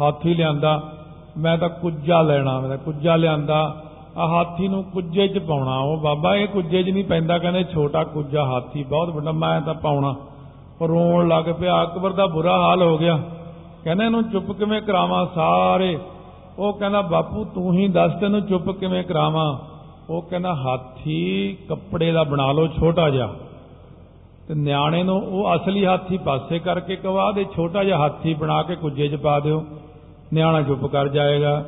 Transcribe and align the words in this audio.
ਹਾਥੀ 0.00 0.34
ਲਿਆਂਦਾ, 0.34 0.92
ਮੈਂ 1.38 1.58
ਤਾਂ 1.58 1.68
ਕੁੱਜਾ 1.68 2.22
ਲੈਣਾ, 2.22 2.60
ਮੈਂ 2.60 2.78
ਕੁੱਜਾ 2.78 3.16
ਲਿਆਂਦਾ। 3.16 3.82
ਆ 4.18 4.26
ਹਾਥੀ 4.26 4.68
ਨੂੰ 4.68 4.84
ਕੁੱਜੇ 4.84 5.28
'ਚ 5.28 5.38
ਪਾਉਣਾ, 5.38 5.78
ਉਹ 5.78 5.96
ਬਾਬਾ 5.96 6.36
ਇਹ 6.36 6.48
ਕੁੱਜੇ 6.48 6.82
'ਚ 6.82 6.90
ਨਹੀਂ 6.90 7.04
ਪੈਂਦਾ, 7.04 7.38
ਕਹਿੰਦੇ 7.38 7.64
ਛੋਟਾ 7.64 8.04
ਕੁੱਜਾ 8.04 8.44
ਹਾਥੀ, 8.44 8.82
ਬਹੁਤ 8.82 9.08
ਵੱਡਾ, 9.08 9.32
ਮੈਂ 9.32 9.60
ਤਾਂ 9.60 9.74
ਪਾਉਣਾ। 9.74 10.14
ਉਹ 10.80 10.88
ਰੋਣ 10.88 11.28
ਲੱਗ 11.28 11.44
ਪਿਆ, 11.60 11.84
ਅਕਬਰ 11.84 12.12
ਦਾ 12.12 12.26
ਬੁਰਾ 12.26 12.58
ਹਾਲ 12.58 12.82
ਹੋ 12.82 12.98
ਗਿਆ। 12.98 13.18
ਕਹਿੰਦਾ 13.84 14.04
ਇਹਨੂੰ 14.04 14.30
ਚੁੱਪ 14.30 14.52
ਕਿਵੇਂ 14.52 14.82
ਕਰਾਵਾਂ 14.82 15.26
ਸਾਰੇ? 15.34 15.98
ਉਹ 16.58 16.72
ਕਹਿੰਦਾ, 16.72 17.00
ਬਾਪੂ 17.00 17.44
ਤੂੰ 17.44 17.72
ਹੀ 17.72 17.88
ਦੱਸ 17.88 18.12
ਤੈਨੂੰ 18.20 18.46
ਚੁੱਪ 18.46 18.70
ਕਿਵੇਂ 18.70 19.04
ਕਰਾਵਾਂ? 19.04 19.58
ਉਹ 20.10 20.22
ਕਹਿੰਦਾ, 20.22 20.54
ਹਾਥੀ 20.54 21.56
ਕੱਪੜੇ 21.68 22.12
ਦਾ 22.12 22.22
ਬਣਾ 22.22 22.52
ਲਓ, 22.52 22.66
ਛੋਟਾ 22.66 23.10
ਜਿਹਾ। 23.10 23.28
ਤੇ 24.52 24.56
ਨਿਆਣੇ 24.56 25.02
ਨੂੰ 25.02 25.16
ਉਹ 25.16 25.56
ਅਸਲੀ 25.56 25.86
ਹਾਥੀ 25.86 26.18
ਪਾਸੇ 26.18 26.58
ਕਰਕੇ 26.58 26.96
ਕਵਾ 26.96 27.32
ਦੇ, 27.32 27.46
ਛੋਟਾ 27.56 27.84
ਜਿਹਾ 27.84 27.98
ਹਾਥੀ 27.98 28.34
ਬਣਾ 28.34 28.62
ਕੇ 28.62 28.74
ਕੁੱਜੇ 28.74 29.08
'ਚ 29.08 29.14
ਪਾ 29.14 29.40
ਦਿਓ। 29.40 29.64
ਨਿਆਣਾ 30.34 30.62
ਚੁੱਪ 30.62 30.86
ਕਰ 30.86 31.08
ਜਾਏਗਾ। 31.08 31.64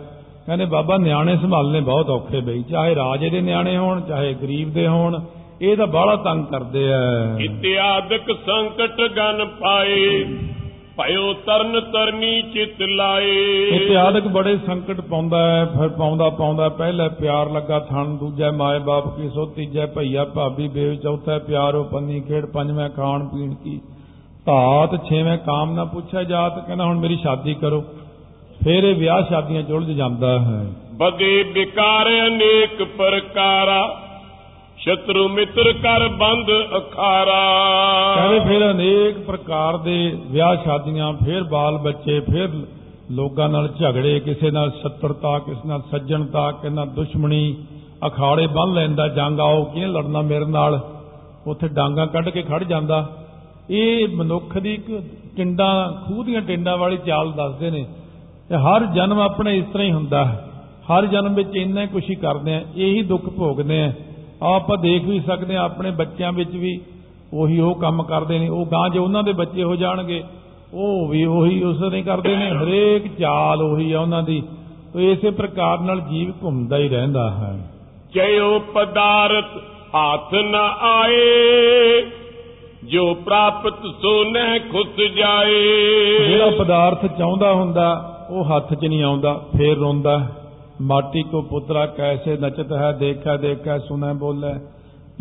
ਕਹਿੰਦੇ, 0.47 0.65
ਬਾਬਾ, 0.65 0.97
ਨਿਆਣੇ 0.97 1.37
ਸੰਭਾਲਨੇ 1.37 1.81
ਬਹੁਤ 1.81 2.11
ਔਖੇ 2.11 2.41
ਬਈ। 2.41 2.63
ਚਾਹੇ 2.63 2.95
ਰਾਜੇ 2.95 3.31
ਦੇ 3.31 3.41
ਨਿਆਣੇ 3.41 3.77
ਹੋਣ, 3.77 4.01
ਚਾਹੇ 4.01 4.35
ਗਰੀਬ 4.35 4.73
ਦੇ 4.73 4.87
ਹੋਣ, 4.87 5.21
ਇਹ 5.63 5.77
ਤਾਂ 5.77 5.87
ਬਾਹਲਾ 5.87 6.17
ਤੰਗ 6.17 6.47
ਕਰਦੇ 6.47 6.93
ਆ। 6.93 6.99
ਇਤਿਆਦਿਕ 7.41 8.33
ਸੰਕਟ 8.47 9.01
ਗਨ 9.01 9.45
ਪਾਏ। 9.45 10.25
ਭਇਓ 10.99 11.33
ਤਰਨ 11.33 11.81
ਤਰਨੀ 11.81 12.43
ਚਿਤ 12.43 12.83
ਲਾਏ। 12.83 13.69
ਇਤਿਆਦਿਕ 13.69 14.27
ਬੜੇ 14.27 14.57
ਸੰਕਟ 14.57 15.01
ਪਾਉਂਦਾ 15.01 15.57
ਹੈ 15.57 15.65
ਫਿਰ 15.65 15.89
ਪਾਉਂਦਾ 15.89 16.29
ਪਾਉਂਦਾ 16.31 16.69
ਪਹਿਲੇ 16.69 17.09
ਪਿਆਰ 17.09 17.51
ਲੱਗਾ 17.51 17.79
ਥਣ 17.79 18.05
ਦੂਜਾ 18.05 18.51
ਮਾਏ 18.51 18.79
ਬਾਪ 18.79 19.17
ਕੀ 19.17 19.29
ਸੋ 19.29 19.47
ਤੀਜਾ 19.47 19.87
ਭਈਆ 19.87 20.25
ਭਾਬੀ 20.25 20.69
ਬੇਵ 20.69 20.95
ਚੌਥਾ 20.95 21.39
ਪਿਆਰੋ 21.39 21.85
ਪੰਨੀ 21.85 22.21
ਖੇਡ 22.21 22.47
ਪੰਜਵਾਂ 22.47 22.89
ਖਾਣ 22.91 23.27
ਪੀਣ 23.27 23.55
ਕੀ। 23.55 23.81
ਧਾਤ 24.47 25.09
ਛੇਵੇਂ 25.09 25.39
ਕਾਮ 25.39 25.75
ਨਾ 25.75 25.85
ਪੁੱਛਿਆ 25.85 26.23
ਜਾਤ 26.23 26.67
ਕਹਿੰਦਾ 26.67 26.85
ਹੁਣ 26.85 26.99
ਮੇਰੀ 26.99 27.17
ਸ਼ਾਦੀ 27.17 27.55
ਕਰੋ। 27.55 27.85
ਫਿਰ 28.65 28.85
ਇਹ 28.85 28.95
ਵਿਆਹ 28.95 29.23
ਸ਼ਾਦੀਆਂ 29.23 29.63
ਚ 29.63 29.71
ਉਲਝ 29.71 29.91
ਜਾਂਦਾ 29.91 30.39
ਹੈ। 30.39 30.67
ਬਗੇ 30.95 31.43
ਵਿਕਾਰ 31.43 32.09
ਅਨੇਕ 32.27 32.83
ਪ੍ਰਕਾਰਾ। 32.83 34.04
ਸ਼ਤਰੂ 34.79 35.29
ਮਿੱਤਰ 35.29 35.73
ਕਰ 35.73 36.09
ਬੰਦ 36.09 36.51
ਅਖਾਰਾ। 36.77 37.57
ਕਹਿੰਦੇ 38.15 38.41
ਫਿਰ 38.41 38.71
ਅਨੇਕ 38.71 39.19
ਪ੍ਰਕਾਰ 39.19 39.77
ਦੇ 39.77 40.19
ਵਿਆਹ 40.27 40.57
ਸ਼ਾਦੀਆਂ, 40.57 41.13
ਫਿਰ 41.13 41.45
ਬਾਲ 41.45 41.79
ਬੱਚੇ, 41.79 42.21
ਫਿਰ 42.21 42.49
ਲੋਕਾਂ 43.11 43.49
ਨਾਲ 43.49 43.69
ਝਗੜੇ, 43.81 44.21
ਕਿਸੇ 44.21 44.51
ਨਾਲ 44.51 44.71
ਸ਼ਤਰਤਾ, 44.71 45.39
ਕਿਸੇ 45.39 45.69
ਨਾਲ 45.69 45.83
ਸੱਜਣਤਾ, 45.91 46.51
ਕਿਸੇ 46.51 46.75
ਨਾਲ 46.75 46.89
ਦੁਸ਼ਮਣੀ, 46.89 47.57
ਅਖਾੜੇ 48.07 48.47
ਬੰਨ 48.47 48.75
ਲੈਂਦਾ, 48.75 49.09
ਜੰਗ 49.09 49.41
ਆਓ 49.41 49.65
ਕਿਹਨੇ 49.65 49.87
ਲੜਨਾ 49.87 50.21
ਮੇਰੇ 50.21 50.45
ਨਾਲ? 50.45 50.81
ਉੱਥੇ 51.47 51.69
ਡਾਂਗਾ 51.69 52.07
ਕੱਢ 52.07 52.29
ਕੇ 52.29 52.43
ਖੜ 52.43 52.65
ਜਾਂਦਾ। 52.65 53.11
ਇਹ 53.71 54.09
ਮਨੁੱਖ 54.09 54.59
ਦੀ 54.59 54.75
ਇੱਕ 54.75 55.03
ਟਿੰਡਾਂ, 55.37 55.93
ਖੂਹ 56.07 56.25
ਦੀਆਂ 56.25 56.41
ਟਿੰਡਾਂ 56.41 56.77
ਵਾਲੀ 56.77 56.99
ਚਾਲ 57.07 57.33
ਦੱਸਦੇ 57.33 57.71
ਨੇ। 57.71 57.87
ਤੇ 58.49 58.57
ਹਰ 58.57 58.85
ਜਨਮ 58.85 59.21
ਆਪਣੇ 59.21 59.59
ਇਸ 59.59 59.65
ਤਰ੍ਹਾਂ 59.73 59.87
ਹੀ 59.87 59.93
ਹੁੰਦਾ 59.93 60.25
ਹੈ। 60.25 60.49
ਹਰ 60.63 61.07
ਜਨਮ 61.07 61.35
ਵਿੱਚ 61.35 61.57
ਇੰਨਾ 61.57 61.83
ਹੀ 61.83 61.87
ਕੁਛ 61.87 62.05
ਹੀ 62.11 62.15
ਕਰਦੇ 62.15 62.55
ਆ, 62.55 62.65
ਇਹੀ 62.77 63.03
ਦੁੱਖ 63.03 63.25
ਭੋਗਦੇ 63.25 63.83
ਆ। 63.83 63.93
ਆਪਾਂ 64.43 64.79
ਦੇਖ 64.79 65.05
ਵੀ 65.05 65.21
ਸਕਦੇ 65.21 65.57
ਆ 65.57 65.63
ਆਪਣੇ 65.63 65.91
ਬੱਚਿਆਂ 65.91 66.33
ਵਿੱਚ 66.33 66.51
ਵੀ 66.51 66.81
ਉਹੀ 67.33 67.61
ਉਹ 67.61 67.75
ਕੰਮ 67.75 68.03
ਕਰਦੇ 68.03 68.39
ਨੇ 68.39 68.49
ਉਹ 68.49 68.67
ਗਾਂ 68.67 68.91
ਜੇ 68.91 68.99
ਉਹਨਾਂ 68.99 69.23
ਦੇ 69.23 69.33
ਬੱਚੇ 69.33 69.63
ਹੋ 69.63 69.77
ਜਾਣਗੇ 69.77 70.25
ਉਹ 70.75 71.09
ਵੀ 71.09 71.25
ਉਹੀ 71.25 71.63
ਉਸ 71.63 71.81
ਨੇ 71.81 72.03
ਕਰਦੇ 72.03 72.37
ਨੇ 72.37 72.51
ਹਰੇਕ 72.51 73.19
ਚਾਲ 73.19 73.63
ਉਹੀ 73.63 73.93
ਆ 73.93 74.01
ਉਹਨਾਂ 74.01 74.23
ਦੀ 74.23 74.43
ਤੇ 74.95 75.13
ਇਸੇ 75.13 75.31
ਪ੍ਰਕਾਰ 75.31 75.81
ਨਾਲ 75.81 76.01
ਜੀਵ 76.01 76.33
ਘੁੰਮਦਾ 76.45 76.77
ਹੀ 76.77 76.89
ਰਹਿੰਦਾ 76.89 77.31
ਹੈ। 77.31 77.71
ਜਯੋ 78.15 78.59
ਪਦਾਰਥ 78.59 79.45
ਹੱਥ 79.97 80.35
ਨ 80.35 80.55
ਆਏ 80.81 82.03
ਜੋ 82.85 83.15
ਪ੍ਰਾਪਤ 83.15 83.75
ਸੋ 84.03 84.25
ਨਹਿ 84.25 84.59
ਖੁਸ 84.59 85.01
ਜਾਏ। 85.17 86.19
ਜਿਹੜਾ 86.29 86.51
ਪਦਾਰਥ 86.59 87.07
ਚਾਹੁੰਦਾ 87.19 87.53
ਹੁੰਦਾ 87.53 88.11
ਉਹ 88.31 88.45
ਹੱਥ 88.45 88.75
'ਚ 88.75 88.85
ਨਹੀਂ 88.85 89.03
ਆਉਂਦਾ 89.03 89.35
ਫੇਰ 89.59 89.77
ਰੋਂਦਾ 89.77 90.27
ਹੈ। 90.81 90.87
ਮਾਟੀ 90.87 91.23
ਕੋ 91.23 91.43
ਪੁੱਤਰਾ 91.43 91.87
ਕੈਸੇ 91.87 92.37
ਨਚਤ 92.37 92.73
ਹੈ 92.73 92.93
ਦੇਖਾ 92.93 93.37
ਦੇਖਾ 93.37 93.79
ਸੁਨੈ 93.79 94.13
ਬੋਲੇ। 94.13 94.55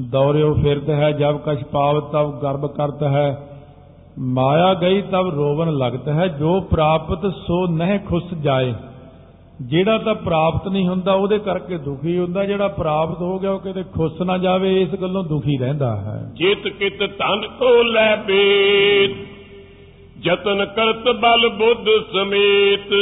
ਦੌਰਿਓ 0.09 0.53
ਫਿਰਤ 0.53 0.89
ਹੈ, 0.89 1.11
ਜਬ 1.11 1.37
ਕਛ 1.37 1.63
ਪਾਵਤ 1.63 2.03
ਤਬ 2.03 2.39
ਗਰਭ 2.39 2.65
ਕਰਤ 2.65 3.03
ਹੈ। 3.03 3.47
ਮਾਇਆ 4.19 4.73
ਗਈ 4.73 5.01
ਤਬ 5.01 5.29
ਰੋਵਨ 5.35 5.71
ਲਗਤ 5.71 6.07
ਹੈ, 6.07 6.27
ਜੋ 6.27 6.61
ਪ੍ਰਾਪਤ 6.61 7.25
ਸੋ 7.25 7.67
ਨਹਿ 7.67 7.99
ਖੁਸ 7.99 8.33
ਜਾਏ। 8.41 8.73
ਜਿਹੜਾ 9.61 9.97
ਤਾਂ 9.97 10.15
ਪ੍ਰਾਪਤ 10.15 10.67
ਨਹੀਂ 10.67 10.87
ਹੁੰਦਾ, 10.87 11.13
ਉਹਦੇ 11.13 11.39
ਕਰਕੇ 11.39 11.77
ਦੁਖੀ 11.77 12.19
ਹੁੰਦਾ। 12.19 12.45
ਜਿਹੜਾ 12.45 12.67
ਪ੍ਰਾਪਤ 12.67 13.21
ਹੋ 13.21 13.39
ਗਿਆ, 13.39 13.51
ਉਹ 13.51 13.59
ਕਿਤੇ 13.59 13.83
ਖੁਸ਼ 13.83 14.21
ਨਾ 14.21 14.37
ਜਾਵੇ, 14.37 14.81
ਇਸ 14.81 14.95
ਗੱਲੋਂ 15.01 15.23
ਦੁਖੀ 15.23 15.57
ਰਹਿੰਦਾ 15.57 15.95
ਹੈ। 15.95 16.31
ਜਿਤ 16.33 16.67
ਕਿਤ 16.67 16.99
ਧਨ 16.99 17.47
ਕੋ 17.47 17.83
ਲੈ 17.83 18.15
ਬੇਤ। 18.15 19.32
ਜਤਨ 20.23 20.65
ਕਰਤ 20.65 21.09
ਬਲ 21.15 21.47
ਬੁੱਧ 21.49 21.87
ਸਮੇਤ। 22.13 22.93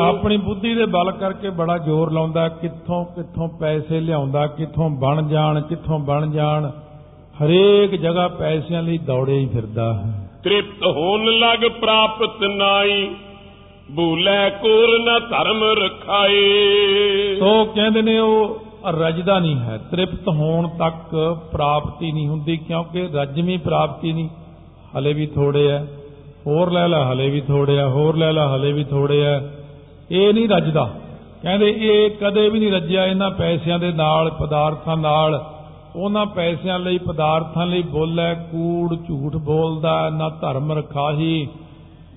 ਆਪਣੀ 0.00 0.36
ਬੁੱਧੀ 0.36 0.74
ਦੇ 0.74 0.84
ਬਲ 0.86 1.10
ਕਰਕੇ 1.12 1.50
ਬੜਾ 1.50 1.78
ਜ਼ੋਰ 1.78 2.12
ਲਾਉਂਦਾ 2.12 2.48
ਕਿੱਥੋਂ 2.48 3.04
ਕਿੱਥੋਂ 3.04 3.48
ਪੈਸੇ 3.48 4.00
ਲਿਆਉਂਦਾ 4.00 4.46
ਕਿੱਥੋਂ 4.46 4.90
ਬਣ 4.90 5.22
ਜਾਣ 5.28 5.60
ਕਿੱਥੋਂ 5.60 5.98
ਬਣ 5.98 6.30
ਜਾਣ 6.30 6.70
ਹਰੇਕ 7.42 7.94
ਜਗ੍ਹਾ 7.94 8.28
ਪੈਸਿਆਂ 8.28 8.82
ਲਈ 8.82 8.98
ਦੌੜੇ 8.98 9.38
ਹੀ 9.38 9.46
ਫਿਰਦਾ 9.46 9.92
ਹੈ। 9.94 10.30
ਤ੍ਰਿਪਤ 10.44 10.86
ਹੋਣ 10.86 11.24
ਲਗ 11.24 11.68
ਪ੍ਰਾਪਤ 11.80 12.42
ਨਾਈ 12.42 13.10
ਭੂਲੇ 13.96 14.50
ਕੋਰ 14.50 14.98
ਨ 14.98 15.20
ਧਰਮ 15.30 15.64
ਰਖਾਏ। 15.64 17.36
ਸੋ 17.38 17.64
ਕਹਿੰਦੇ 17.64 18.02
ਨੇ 18.02 18.18
ਉਹ 18.18 18.60
ਰਜਦਾ 18.90 19.38
ਨਹੀਂ 19.38 19.56
ਹੈ। 19.56 19.80
ਤ੍ਰਿਪਤ 19.90 20.28
ਹੋਣ 20.28 20.68
ਤੱਕ 20.68 21.14
ਪ੍ਰਾਪਤੀ 21.52 22.12
ਨਹੀਂ 22.12 22.28
ਹੁੰਦੀ 22.28 22.56
ਕਿਉਂਕਿ 22.56 23.08
ਰਜਵੀਂ 23.14 23.58
ਪ੍ਰਾਪਤੀ 23.58 24.12
ਨਹੀਂ 24.12 24.28
ਹਲੇ 24.98 25.12
ਵੀ 25.12 25.26
ਥੋੜੇ 25.26 25.68
ਹੈ। 25.68 25.86
ਹੋਰ 26.46 26.70
ਲੈ 26.70 26.88
ਲੈ 26.88 27.04
ਹਲੇ 27.04 27.30
ਵੀ 27.30 27.40
ਥੋੜੇ 27.40 27.80
ਆ, 27.80 27.88
ਹੋਰ 27.88 28.16
ਲੈ 28.16 28.32
ਲੈ 28.32 28.46
ਹਲੇ 28.46 28.72
ਵੀ 28.72 28.84
ਥੋੜੇ 28.84 29.26
ਆ। 29.26 29.40
ਇਹ 30.10 30.34
ਨਹੀਂ 30.34 30.48
ਰੱਜਦਾ। 30.48 30.90
ਕਹਿੰਦੇ 31.42 31.74
ਇਹ 31.78 32.10
ਕਦੇ 32.10 32.48
ਵੀ 32.48 32.58
ਨਹੀਂ 32.58 32.72
ਰੱਜਿਆ 32.72 33.06
ਇਹਨਾਂ 33.06 33.30
ਪੈਸਿਆਂ 33.30 33.78
ਦੇ 33.78 33.92
ਨਾਲ, 33.92 34.30
ਪਦਾਰਥਾਂ 34.30 34.96
ਨਾਲ। 34.96 35.44
ਉਹਨਾਂ 35.96 36.26
ਪੈਸਿਆਂ 36.26 36.78
ਲਈ, 36.78 36.98
ਪਦਾਰਥਾਂ 36.98 37.66
ਲਈ 37.66 37.82
ਬੋਲੇ 37.82 38.34
ਕੂੜ 38.34 38.94
ਝੂਠ 39.08 39.36
ਬੋਲਦਾ, 39.36 40.10
ਨਾ 40.10 40.28
ਧਰਮ 40.28 40.72
ਰਖਾਹੀ, 40.72 41.48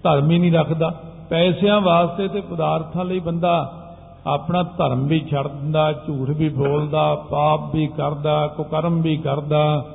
ਧਰਮ 0.03 0.31
ਹੀ 0.31 0.39
ਨਹੀਂ 0.39 0.53
ਰੱਖਦਾ। 0.53 0.95
ਪੈਸਿਆਂ 1.29 1.81
ਵਾਸਤੇ 1.81 2.27
ਤੇ 2.27 2.41
ਪਦਾਰਥਾਂ 2.41 3.05
ਲਈ 3.05 3.19
ਬੰਦਾ 3.19 3.79
ਆਪਣਾ 4.27 4.63
ਧਰਮ 4.63 5.07
ਵੀ 5.07 5.19
ਛੱਡ 5.31 5.47
ਦਿੰਦਾ 5.47 5.91
ਝੂਠ 5.91 6.29
ਵੀ 6.29 6.49
ਬੋਲਦਾ, 6.49 7.15
ਪਾਪ 7.15 7.75
ਵੀ 7.75 7.87
ਕਰਦਾ, 7.87 8.47
ਕੁਕਰਮ 8.47 9.01
ਵੀ 9.01 9.17
ਕਰਦਾ। 9.17 9.85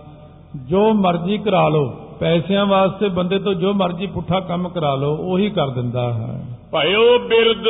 ਜੋ 0.56 0.92
ਮਰਜ਼ੀ 0.92 1.38
ਕਰਾ 1.38 1.68
ਲਓ। 1.68 1.92
ਪੈਸਿਆਂ 2.20 2.66
ਵਾਸਤੇ 2.66 3.08
ਬੰਦੇ 3.08 3.38
ਤੋਂ 3.38 3.54
ਜੋ 3.54 3.72
ਮਰਜ਼ੀ 3.72 4.06
ਪੁੱਠਾ 4.06 4.40
ਕੰਮ 4.40 4.68
ਕਰਾ 4.68 4.94
ਲਓ 4.94 5.16
ਉਹੀ 5.16 5.50
ਕਰ 5.50 5.68
ਦਿੰਦਾ 5.68 6.12
ਹੈ। 6.12 6.44
ਭਇਓ 6.72 7.18
ਬਿਰਦ 7.18 7.66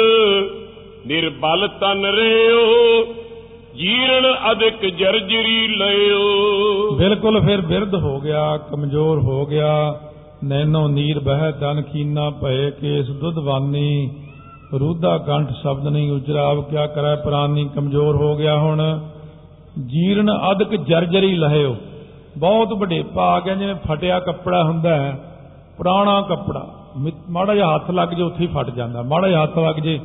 ਨਿਰਬਲ 1.07 1.69
ਤਨ 1.81 2.05
ਰਿਓ 2.05 3.05
ਜੀਰਣ 3.77 4.35
ਅਧਿਕ 4.53 4.87
ਜਰਜਰੀ 4.95 5.69
ਲਿਓ 5.69 6.21
ਬਿਲਕੁਲ 6.97 7.41
ਫਿਰ 7.41 7.61
ਬਿਰਧ 7.61 7.95
ਹੋ 7.95 8.21
ਗਿਆ 8.21 8.57
ਕਮਜ਼ੋਰ 8.57 9.19
ਹੋ 9.19 9.47
ਗਿਆ 9.47 10.01
ਨੈਨੋ 10.45 10.89
ਨੀਰ 10.89 11.21
ਬਹਿ 11.21 11.53
ਤਨ 11.53 11.83
ਖੀਨਾ 11.83 12.31
ਭਏ 12.31 12.71
ਕੇਸ 12.71 13.11
ਦੁੱਧਵਾਨੀ 13.11 14.11
ਰੂਦਾ 14.81 15.19
ਕੰਠ 15.19 15.51
ਸ਼ਬਦ 15.63 15.87
ਨਹੀਂ 15.89 16.11
ਉਚਰਾਵ 16.13 16.63
ਕਿਆ 16.63 16.87
ਕਰੈ 16.87 17.17
ਪ੍ਰਾਨੀ 17.17 17.69
ਕਮਜ਼ੋਰ 17.75 18.17
ਹੋ 18.17 18.37
ਗਿਆ 18.37 18.59
ਹੁਣ। 18.59 19.01
ਜੀਰਨ 19.87 20.31
ਅਧਿਕ 20.51 20.77
ਜਰਜਰੀ 20.77 21.35
ਲਹਿਓ। 21.35 21.77
ਬਹੁਤ 22.39 22.73
ਵਡੇਪਾ 22.73 23.23
ਆ 23.23 23.41
ਗਿਆ 23.41 23.55
ਜਿਵੇਂ 23.55 23.75
ਫਟਿਆ 23.75 24.21
ਕੱਪੜਾ 24.21 24.65
ਹੁੰਦਾ 24.65 24.95
ਹੈ, 24.95 25.37
ਪੁਰਾਣਾ 25.77 26.21
ਕੱਪੜਾ। 26.21 26.67
ਮਿ- 26.97 27.15
ਮਾੜਾ 27.31 27.55
ਜਿਹਾ 27.55 27.75
ਹੱਥ 27.75 27.91
ਲੱਗ 27.91 28.09
ਜੇ, 28.09 28.23
ਉੱਥੇ 28.23 28.47
ਹੀ 28.47 28.51
ਫਟ 28.55 28.71
ਜਾਂਦਾ। 28.71 29.03
ਮਾੜਾ 29.03 29.29
ਜਿਹਾ 29.29 29.43
ਹੱਥ 29.43 29.59
ਲੱਗ 29.59 29.77
ਜੇ, 29.77 30.01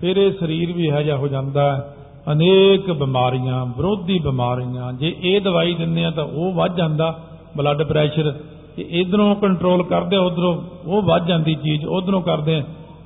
ਫਿਰ 0.00 0.16
ਇਹ 0.16 0.32
ਸਰੀਰ 0.32 0.72
ਵੀ 0.72 0.86
ਇਹੋ 0.86 1.02
ਜਿਹਾ 1.02 1.16
ਹੋ 1.16 1.28
ਜਾਂਦਾ 1.28 1.76
ਹੈ। 1.76 1.96
ਅਨੇਕ 2.32 2.92
ਬਿਮਾਰੀਆਂ, 2.92 3.66
ਵਿਰੋਧੀ 3.66 4.18
ਬਿਮਾਰੀਆਂ, 4.18 4.92
ਜੇ 4.92 5.16
ਇਹ 5.22 5.40
ਦਵਾਈ 5.40 5.74
ਦਿੰਦੇ 5.74 6.04
ਆ 6.04 6.10
ਤਾਂ 6.10 6.24
ਉਹ 6.24 6.52
ਵੱਧ 6.52 6.76
ਜਾਂਦਾ 6.76 7.18
ਬਲੱਡ 7.56 7.82
ਪ੍ਰੈਸ਼ਰ 7.82 8.34
ਤੇ 8.76 8.86
ਇਧਰੋਂ 8.90 9.34
ਕੰਟਰੋਲ 9.34 9.82
ਕਰਦੇ 9.82 10.16
ਉਧਰੋਂ 10.16 10.62
ਉਹ 10.86 11.02
ਵੱਧ 11.02 11.26
ਜਾਂਦੀ 11.26 11.54
ਚੀਜ਼, 11.54 11.86
ਉਧਰੋਂ 11.86 12.22
ਕਰਦੇ 12.22 12.54
ਆ 12.54 12.62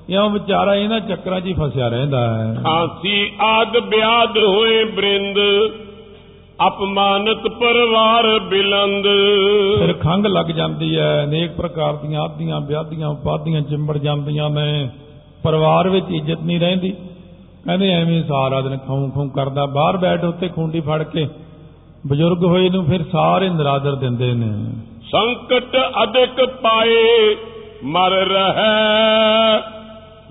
ਇਉਂ 0.08 0.30
ਵਿਚਾਰਾ 0.30 0.74
ਇਹਨਾਂ 0.74 1.00
ਚੱਕਰਾਂ 1.00 1.40
'ਚ 1.40 1.46
ਹੀ 1.46 1.54
ਫਸਿਆ 1.54 1.88
ਰਹਿੰਦਾ 1.88 2.38
ਹੈ। 2.38 2.54
ਖਾਂਸੀ, 2.54 3.32
ਆਦ, 3.40 3.78
ਬਿਆਦ 3.78 4.38
ਹੋਏ 4.38 4.84
ਬ੍ਰਿੰਦ 4.84 5.38
ਅਪਮਾਨਤ 6.66 7.42
ਪਰਿਵਾਰ 7.42 8.38
ਬਿਲੰਦ। 8.38 9.04
ਫਿਰ 9.78 9.92
ਖੰਗ 9.92 10.26
ਲੱਗ 10.26 10.46
ਜਾਂਦੀ 10.46 10.98
ਹੈ 10.98 11.24
ਅਨੇਕ 11.24 11.52
ਪ੍ਰਕਾਰ 11.52 11.92
ਦੀਆਂ 11.92 12.20
ਆਦੀਆਂ 12.20 12.60
ਵਿਆਦੀਆਂ 12.60 13.08
ਉਪਾਦੀਆਂ 13.08 13.60
ਚਿੰਬੜ 13.60 13.98
ਜਾਂਦੀਆਂ 13.98 14.50
ਨੇ। 14.50 14.88
ਪਰਿਵਾਰ 15.42 15.88
ਵਿੱਚ 15.88 16.06
ਇੱਜ਼ਤ 16.10 16.38
ਨਹੀਂ 16.42 16.60
ਰਹਿੰਦੀ। 16.60 16.90
ਕਹਿੰਦੇ 17.64 17.90
ਐਵੇਂ 17.90 18.22
ਸਾਰਾ 18.22 18.60
ਦਿਨ 18.60 18.78
ਖਾਉਂ 18.78 19.10
ਖਾਉਂ 19.10 19.28
ਕਰਦਾ 19.28 19.66
ਬਾਹਰ 19.66 19.96
ਬੈਠ 19.96 20.24
ਉੱਤੇ 20.24 20.48
ਖੁੰਡੀ 20.48 20.80
ਫੜ 20.80 21.02
ਕੇ 21.02 21.28
ਬਜ਼ੁਰਗ 22.06 22.44
ਹੋਏ 22.44 22.70
ਨੂੰ 22.70 22.84
ਫਿਰ 22.84 23.04
ਸਾਰੇ 23.12 23.48
ਨਰਾਦਰ 23.48 23.94
ਦਿੰਦੇ 23.94 24.32
ਨੇ। 24.32 24.72
ਸੰਕਟ 25.12 25.76
ਅਧਿਕ 26.02 26.44
ਪਾਏ 26.44 27.36
ਮਰ 27.84 28.10
ਰਹਿ। 28.10 29.62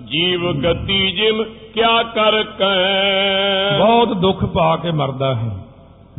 ਜੀਵ 0.04 0.52
ਗਤੀ 0.52 1.12
ਜਿਮ 1.12 1.42
ਕਿਆ 1.74 2.02
ਕਰ 2.02 2.42
ਕੈ 2.42 3.78
ਬਹੁਤ 3.78 4.12
ਦੁੱਖ 4.12 4.44
ਪਾ 4.44 4.76
ਕੇ 4.76 4.90
ਮਰਦਾ 4.90 5.34
ਹੈ। 5.34 5.63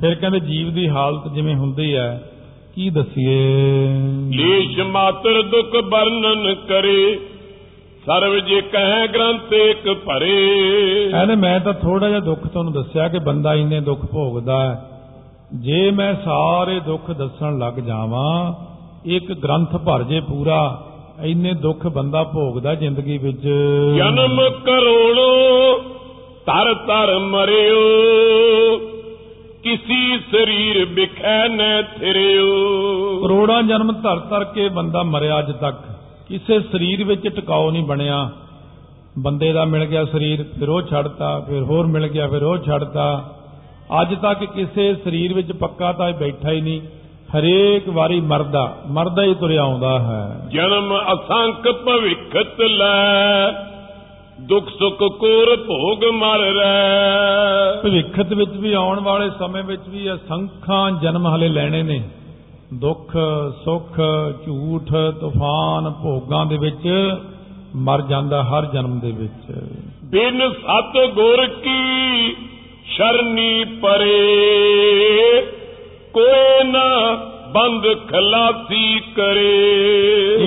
ਫਿਰ 0.01 0.15
ਕਹਿੰਦੇ 0.15 0.39
ਜੀਵ 0.39 0.73
ਦੀ 0.73 0.89
ਹਾਲਤ 0.89 1.33
ਜਿਵੇਂ 1.33 1.55
ਹੁੰਦੀ 1.55 1.95
ਹੈ 1.95 2.31
ਕੀ 2.75 2.89
ਦਸੀਏ? 2.89 3.87
ਲੇਸ਼ 4.29 4.79
ਮਾਤਰ 4.79 5.41
ਦੁਖ 5.41 5.75
ਵਰਣਨ 5.83 6.55
ਕਰੇ 6.55 7.19
ਸਰਵ 8.05 8.39
ਜੇ 8.39 8.61
ਕਹਿ 8.61 9.07
ਗ੍ਰੰਥ 9.07 9.53
ਇੱਕ 9.53 9.93
ਭਰੇ। 9.93 11.07
ਕਹਿੰਦੇ 11.11 11.35
ਮੈਂ 11.35 11.59
ਤਾਂ 11.59 11.73
ਥੋੜਾ 11.73 12.07
ਜਿਹਾ 12.07 12.19
ਦੁੱਖ 12.19 12.47
ਤੁਹਾਨੂੰ 12.47 12.73
ਦੱਸਿਆ 12.73 13.07
ਕਿ 13.07 13.19
ਬੰਦਾ 13.19 13.53
ਇੰਨੇ 13.53 13.79
ਦੁੱਖ 13.79 14.05
ਭੋਗਦਾ 14.05 14.61
ਹੈ। 14.61 14.85
ਜੇ 15.55 15.91
ਮੈਂ 15.91 16.13
ਸਾਰੇ 16.25 16.79
ਦੁੱਖ 16.79 17.11
ਦੱਸਣ 17.11 17.57
ਲੱਗ 17.57 17.73
ਜਾਵਾਂ 17.73 18.53
ਇੱਕ 19.05 19.33
ਗ੍ਰੰਥ 19.33 19.75
ਭਰ 19.75 20.03
ਜੇ 20.03 20.19
ਪੂਰਾ 20.19 20.85
ਇੰਨੇ 21.23 21.53
ਦੁੱਖ 21.53 21.87
ਬੰਦਾ 21.87 22.23
ਭੋਗਦਾ 22.23 22.75
ਜ਼ਿੰਦਗੀ 22.75 23.17
ਵਿੱਚ। 23.17 23.43
ਜਨਮ 23.97 24.49
ਕਰੋੜੋ 24.65 25.77
ਤਰ 26.45 26.73
ਤਰ 26.73 27.19
ਮਰਿਓ। 27.19 27.81
ਕਿਸੀ 29.65 30.17
ਸਰੀਰ 30.17 30.85
ਬਿਖੈ 30.85 31.47
ਨ 31.47 31.83
ਥਿਰਿਓ 31.99 32.45
ਕਰੋੜਾਂ 33.21 33.63
ਜਨਮ 33.63 33.91
ਧਰ 33.91 34.19
ਧਰ 34.19 34.43
ਕੇ 34.43 34.69
ਬੰਦਾ 34.69 35.03
ਮਰਿਆ 35.03 35.39
ਅੱਜ 35.39 35.51
ਤੱਕ। 35.51 35.75
ਕਿਸੇ 36.27 36.59
ਸਰੀਰ 36.59 37.03
ਵਿੱਚ 37.03 37.27
ਟਿਕਾਉ 37.27 37.71
ਨਹੀਂ 37.71 37.83
ਬਣਿਆ। 37.83 38.29
ਬੰਦੇ 39.19 39.53
ਦਾ 39.53 39.65
ਮਿਲ 39.65 39.85
ਗਿਆ 39.85 40.05
ਸਰੀਰ 40.05 40.43
ਫਿਰ 40.43 40.69
ਉਹ 40.69 40.81
ਛੱਡਤਾ 40.81 41.39
ਫਿਰ 41.39 41.63
ਹੋਰ 41.63 41.87
ਮਿਲ 41.87 42.07
ਗਿਆ 42.07 42.27
ਫਿਰ 42.27 42.43
ਉਹ 42.43 42.57
ਛੱਡਤਾ। 42.57 43.35
ਅੱਜ 44.01 44.15
ਤੱਕ 44.15 44.43
ਕਿਸੇ 44.43 44.95
ਸਰੀਰ 44.95 45.33
ਵਿੱਚ 45.33 45.51
ਪੱਕਾ 45.51 45.91
ਤਾਂ 45.91 46.11
ਬੈਠਾ 46.11 46.51
ਹੀ 46.51 46.61
ਨਹੀਂ। 46.61 46.81
ਹਰੇਕ 47.37 47.89
ਵਾਰੀ 47.89 48.21
ਮਰਦਾ 48.21 48.77
ਮਰਦਾ 48.87 49.23
ਹੀ 49.23 49.35
ਤੁਰਿਆ 49.35 49.61
ਆਉਂਦਾ 49.61 49.99
ਹੈ। 49.99 50.49
ਜਨਮ 50.49 50.97
ਅਸੰਖ 51.13 51.67
ਭਵਿਖਤ 51.67 52.61
ਲੈ। 52.61 53.51
ਦੁਖ 54.41 54.69
ਸੁਖ 54.69 54.97
ਕੋਰ 55.19 55.55
ਭੋਗ 55.55 56.03
ਮਰ 56.05 56.39
ਰਹਿ। 56.39 57.81
ਭਵਿੱਖਤ 57.83 58.33
ਵਿੱਚ 58.33 58.51
ਵੀ 58.51 58.73
ਆਉਣ 58.73 58.99
ਵਾਲੇ 58.99 59.29
ਸਮੇਂ 59.29 59.63
ਵਿੱਚ 59.63 59.81
ਵੀ 59.89 60.13
ਅਸੰਖਾਂ 60.13 60.91
ਜਨਮ 60.91 61.27
ਹਲੇ 61.27 61.49
ਲੈਣੇ 61.49 61.83
ਨੇ। 61.83 62.09
ਦੁੱਖ 62.73 63.17
ਸੁੱਖ 63.65 63.99
ਝੂਠ 64.45 64.93
ਤੂਫਾਨ 65.21 65.89
ਭੋਗਾਂ 65.89 66.45
ਦੇ 66.45 66.57
ਵਿੱਚ 66.57 67.15
ਮਰ 67.75 68.01
ਜਾਂਦਾ 68.01 68.43
ਹਰ 68.43 68.65
ਜਨਮ 68.65 68.99
ਦੇ 68.99 69.11
ਵਿੱਚ। 69.11 69.59
ਬਿਨ 70.03 70.51
ਸਤ 70.51 71.13
ਗੁਰ 71.13 71.45
ਕੀ 71.45 72.35
ਸ਼ਰਨੀ 72.85 73.63
ਪਰੇ 73.81 74.21
ਕੋਈ 76.13 76.63
ਨਾ 76.63 77.15
ਬੰਦ 77.53 77.83
ਖਲਾਸੀ 78.07 78.99
ਕਰੇ। 78.99 79.53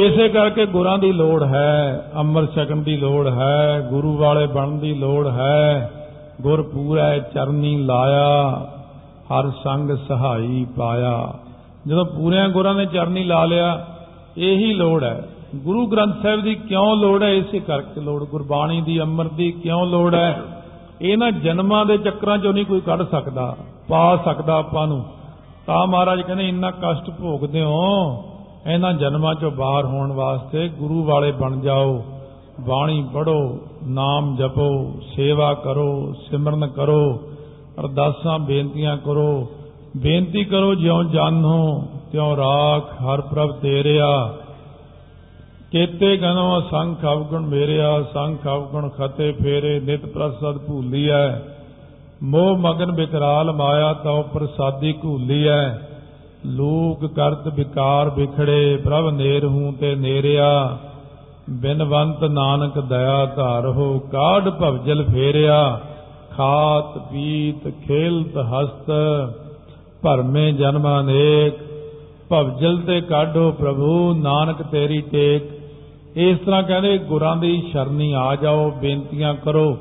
ਇਸੇ 0.04 0.28
ਕਰਕੇ 0.28 0.66
ਗੁਰਾਂ 0.66 0.98
ਦੀ 0.98 1.12
ਲੋੜ 1.12 1.42
ਹੈ, 1.42 2.10
ਅੰਮ੍ਰਿਤ 2.16 2.54
ਛਕਣ 2.54 2.76
ਦੀ 2.76 2.96
ਲੋੜ 2.96 3.28
ਹੈ, 3.28 3.86
ਗੁਰੂ 3.90 4.16
ਵਾਲੇ 4.16 4.46
ਬਣਨ 4.46 4.78
ਦੀ 4.78 4.94
ਲੋੜ 4.94 5.28
ਹੈ। 5.28 5.90
ਗੁਰ 6.40 6.62
ਪੂਰਾ 6.62 7.18
ਚਰਨੀ 7.18 7.76
ਲਾਇਆ, 7.76 8.66
ਹਰ 9.32 9.50
ਸੰਗ 9.64 9.90
ਸਹਾਈ 10.08 10.66
ਪਾਇਆ। 10.78 11.34
ਜਦੋਂ 11.86 12.04
ਪੂਰਿਆਂ 12.04 12.48
ਗੁਰਾਂ 12.48 12.74
ਨੇ 12.74 12.86
ਚਰਨੀ 12.86 13.24
ਲਾ 13.24 13.44
ਲਿਆ, 13.44 13.86
ਇਹੀ 14.38 14.74
ਲੋੜ 14.74 15.04
ਹੈ। 15.04 15.28
ਗੁਰੂ 15.56 15.86
ਗ੍ਰੰਥ 15.86 16.22
ਸਾਹਿਬ 16.22 16.40
ਦੀ 16.40 16.54
ਕਿਉਂ 16.54 16.96
ਲੋੜ 16.96 17.22
ਹੈ? 17.22 17.32
ਇਸੇ 17.32 17.60
ਕਰਕੇ 17.60 18.00
ਲੋੜ। 18.00 18.24
ਗੁਰਬਾਣੀ 18.24 18.80
ਦੀ, 18.80 19.00
ਅੰਮ੍ਰਿਤ 19.00 19.32
ਦੀ 19.32 19.52
ਕਿਉਂ 19.52 19.86
ਲੋੜ 19.86 20.14
ਹੈ? 20.14 20.42
ਇਹਨਾਂ 21.02 21.30
ਜਨਮਾਂ 21.32 21.84
ਦੇ 21.86 21.96
ਚੱਕਰਾਂ 21.98 22.38
ਚੋਂ 22.38 22.52
ਨਹੀਂ 22.52 22.66
ਕੋਈ 22.66 22.80
ਕੱਢ 22.80 23.02
ਸਕਦਾ, 23.02 23.56
ਪਾ 23.88 24.16
ਸਕਦਾ 24.16 24.54
ਆਪਾਂ 24.54 24.86
ਨੂੰ। 24.86 25.04
ਤਾਂ 25.68 25.86
ਮਹਾਰਾਜ 25.86 26.20
ਕਹਿੰਦੇ, 26.20 26.48
ਇੰਨਾ 26.48 26.70
ਕਸ਼ਟ 26.70 27.10
ਭੋਗਦੇ 27.10 27.62
ਹੋ, 27.62 28.24
ਇਹਨਾਂ 28.72 28.92
ਜਨਮਾਂ 28.92 29.34
ਚੋਂ 29.34 29.50
ਬਾਹਰ 29.50 29.84
ਹੋਣ 29.84 30.12
ਵਾਸਤੇ 30.12 30.68
ਗੁਰੂ 30.68 31.04
ਵਾਲੇ 31.04 31.32
ਬਣ 31.32 31.60
ਜਾਓ, 31.60 32.04
ਬਾਣੀ 32.60 33.06
ਪੜੋ 33.14 33.58
ਨਾਮ 33.84 34.36
ਜਪੋ, 34.36 35.00
ਸੇਵਾ 35.16 35.54
ਕਰੋ, 35.54 36.12
ਸਿਮਰਨ 36.30 36.66
ਕਰੋ, 36.66 37.20
ਅਰਦਾਸਾਂ, 37.80 38.38
ਬੇਨਤੀਆਂ 38.38 38.96
ਕਰੋ, 38.96 39.48
ਬੇਨਤੀ 39.96 40.44
ਕਰੋ 40.44 40.74
ਜਿਉ 40.74 41.02
ਜਾਨੋ 41.02 41.84
ਤਿਉ 42.12 42.36
ਰਾਖ, 42.36 43.02
ਹਰ 43.02 43.20
ਪ੍ਰਭ 43.20 43.50
ਤੇਰਿਆ। 43.50 44.34
ਕੇਤੇ 45.72 46.16
ਗਨੋ 46.16 46.58
ਅਸੰਖ 46.58 47.04
ਅਵਗੁਣ 47.04 47.46
ਮੇਰਿਆ, 47.46 48.02
ਸੰਖ 48.02 48.46
ਅਵਗੁਣ 48.46 48.88
ਖਤੇ 48.88 49.32
ਫੇਰੇ, 49.32 49.80
ਨਿਤ 49.80 50.06
ਪ੍ਰਸਦ 50.06 50.58
ਭੂਲੀਐ। 50.58 51.57
ਮੋਹ 52.22 52.56
ਮਗਨ 52.56 52.92
ਬਿਕਰਾਲ 52.92 53.52
ਮਾਇਆ 53.52 53.92
ਤਉ 53.92 54.22
ਪ੍ਰਸਾਦੀ 54.22 54.94
ਘੂਲੀਐ 55.04 55.68
ਲੋਕ 56.46 57.06
ਕਰਤ 57.06 57.48
ਵਿਕਾਰ 57.54 58.10
ਵਿਖੜੇ, 58.10 58.76
ਪ੍ਰਭ 58.76 59.08
ਨੇਰ 59.08 59.44
ਹੂੰ 59.44 59.74
ਤੇ 59.80 59.94
ਨੇਰਿਆ। 59.94 60.78
ਬਿਨਵੰਤ 61.50 62.24
ਨਾਨਕ 62.24 62.78
ਦਇਆ 62.80 63.26
ਧਾਰੋ 63.26 63.98
ਕਾਢ 63.98 64.48
ਭਵਜਲ 64.48 65.04
ਫੇਰਿਆ। 65.04 65.80
ਖਾਤ, 66.36 66.98
ਪੀਤ, 67.12 67.68
ਖੇਲਤ, 67.86 68.36
ਹਸਤ, 68.36 68.90
ਭਰਮੇ 70.02 70.52
ਜਨਮ 70.52 71.00
ਅਨੇਕ 71.00 71.54
ਭਵਜਲ 72.28 72.78
ਤੇ 72.78 73.00
ਕਾਢੋ 73.00 73.50
ਪ੍ਰਭੂ, 73.50 74.14
ਨਾਨਕ 74.14 74.62
ਤੇਰੀ 74.62 75.00
ਟੇਕ। 75.00 75.42
ਇਸ 76.16 76.38
ਤਰ੍ਹਾਂ 76.38 76.62
ਕਹਿੰਦੇ, 76.62 76.98
ਗੁਰਾਂ 76.98 77.36
ਦੀ 77.36 77.62
ਸ਼ਰਨੀ 77.72 78.12
ਆ 78.12 78.36
ਜਾਓ, 78.36 78.70
ਬੇਨਤੀਆਂ 78.70 79.34
ਕਰੋ। 79.34 79.78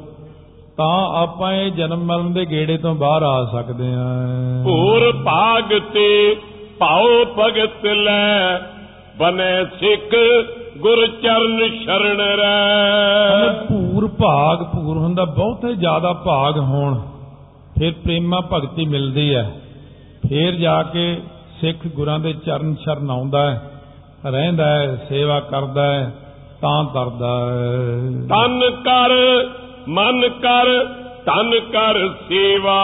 ਤਾਂ 0.78 1.22
ਆਪਾਂ 1.22 1.54
ਇਹ 1.54 1.72
ਜਨਮ 1.72 2.04
ਮਰਨ 2.04 2.34
ਦੇ 2.34 2.46
ਗੇੜੇ 2.46 2.78
ਤੋਂ 2.78 2.96
ਬਾਹਰ 2.96 3.24
ਆ 3.24 3.46
ਸਕਦੇ 3.46 3.94
ਹਾਂ। 3.94 4.64
ਹੋਰ 4.64 5.12
ਭਾਗ 5.26 5.80
ਤੇ 5.94 6.38
ਭਾਉ 6.80 7.08
ਭਗਤ 7.40 7.86
ਲੈ 7.86 8.58
ਬਨੇ 9.18 9.66
ਸਿੱਖ 9.80 10.16
ਗੁਰ 10.78 11.08
ਚਰਨ 11.08 11.70
ਸ਼ਰਨ 11.84 12.22
ਰਹਿ। 12.22 13.50
ਭੂਰ 13.70 14.08
ਭਾਗ 14.08 14.64
ਭੂਰ 14.64 14.98
ਹੁੰਦਾ 14.98 15.26
ਬਹੁਤੇ 15.26 15.74
ਜ਼ਿਆਦਾ 15.76 16.14
ਭਾਗ 16.14 16.58
ਹੋਣ 16.58 17.00
ਫਿਰ 17.80 17.94
ਪ੍ਰੇਮਾ 18.04 18.42
ਭਗਤੀ 18.54 18.86
ਮਿਲਦੀ 18.86 19.36
ਹੈ। 19.36 19.50
ਫਿਰ 20.30 20.56
ਜਾ 20.56 20.84
ਕੇ 20.84 21.22
ਸਿੱਖ 21.62 21.88
ਗੁਰਾਂ 21.88 22.20
ਦੇ 22.20 22.34
ਚਰਨ 22.34 22.76
ਸ਼ਰਨ 22.76 23.12
ਆਉਂਦਾ 23.12 23.52
ਹੈ 23.52 23.72
ਰਹਿੰਦਾ 24.26 24.66
ਹੈ 24.66 25.06
ਸੇਵਾ 25.10 25.40
ਕਰਦਾ 25.40 25.94
ਹੈ 25.94 26.12
ਤਾਂ 26.62 26.84
ਤਰਦਾ 26.84 27.38
ਹੈ। 27.50 27.98
ਤਨ 28.28 28.60
ਕਰ 28.84 29.12
ਮਨ 29.88 30.30
ਕਰ 30.30 30.84
ਤਨ 31.26 31.60
ਕਰ 31.60 32.14
ਸੇਵਾ। 32.30 32.78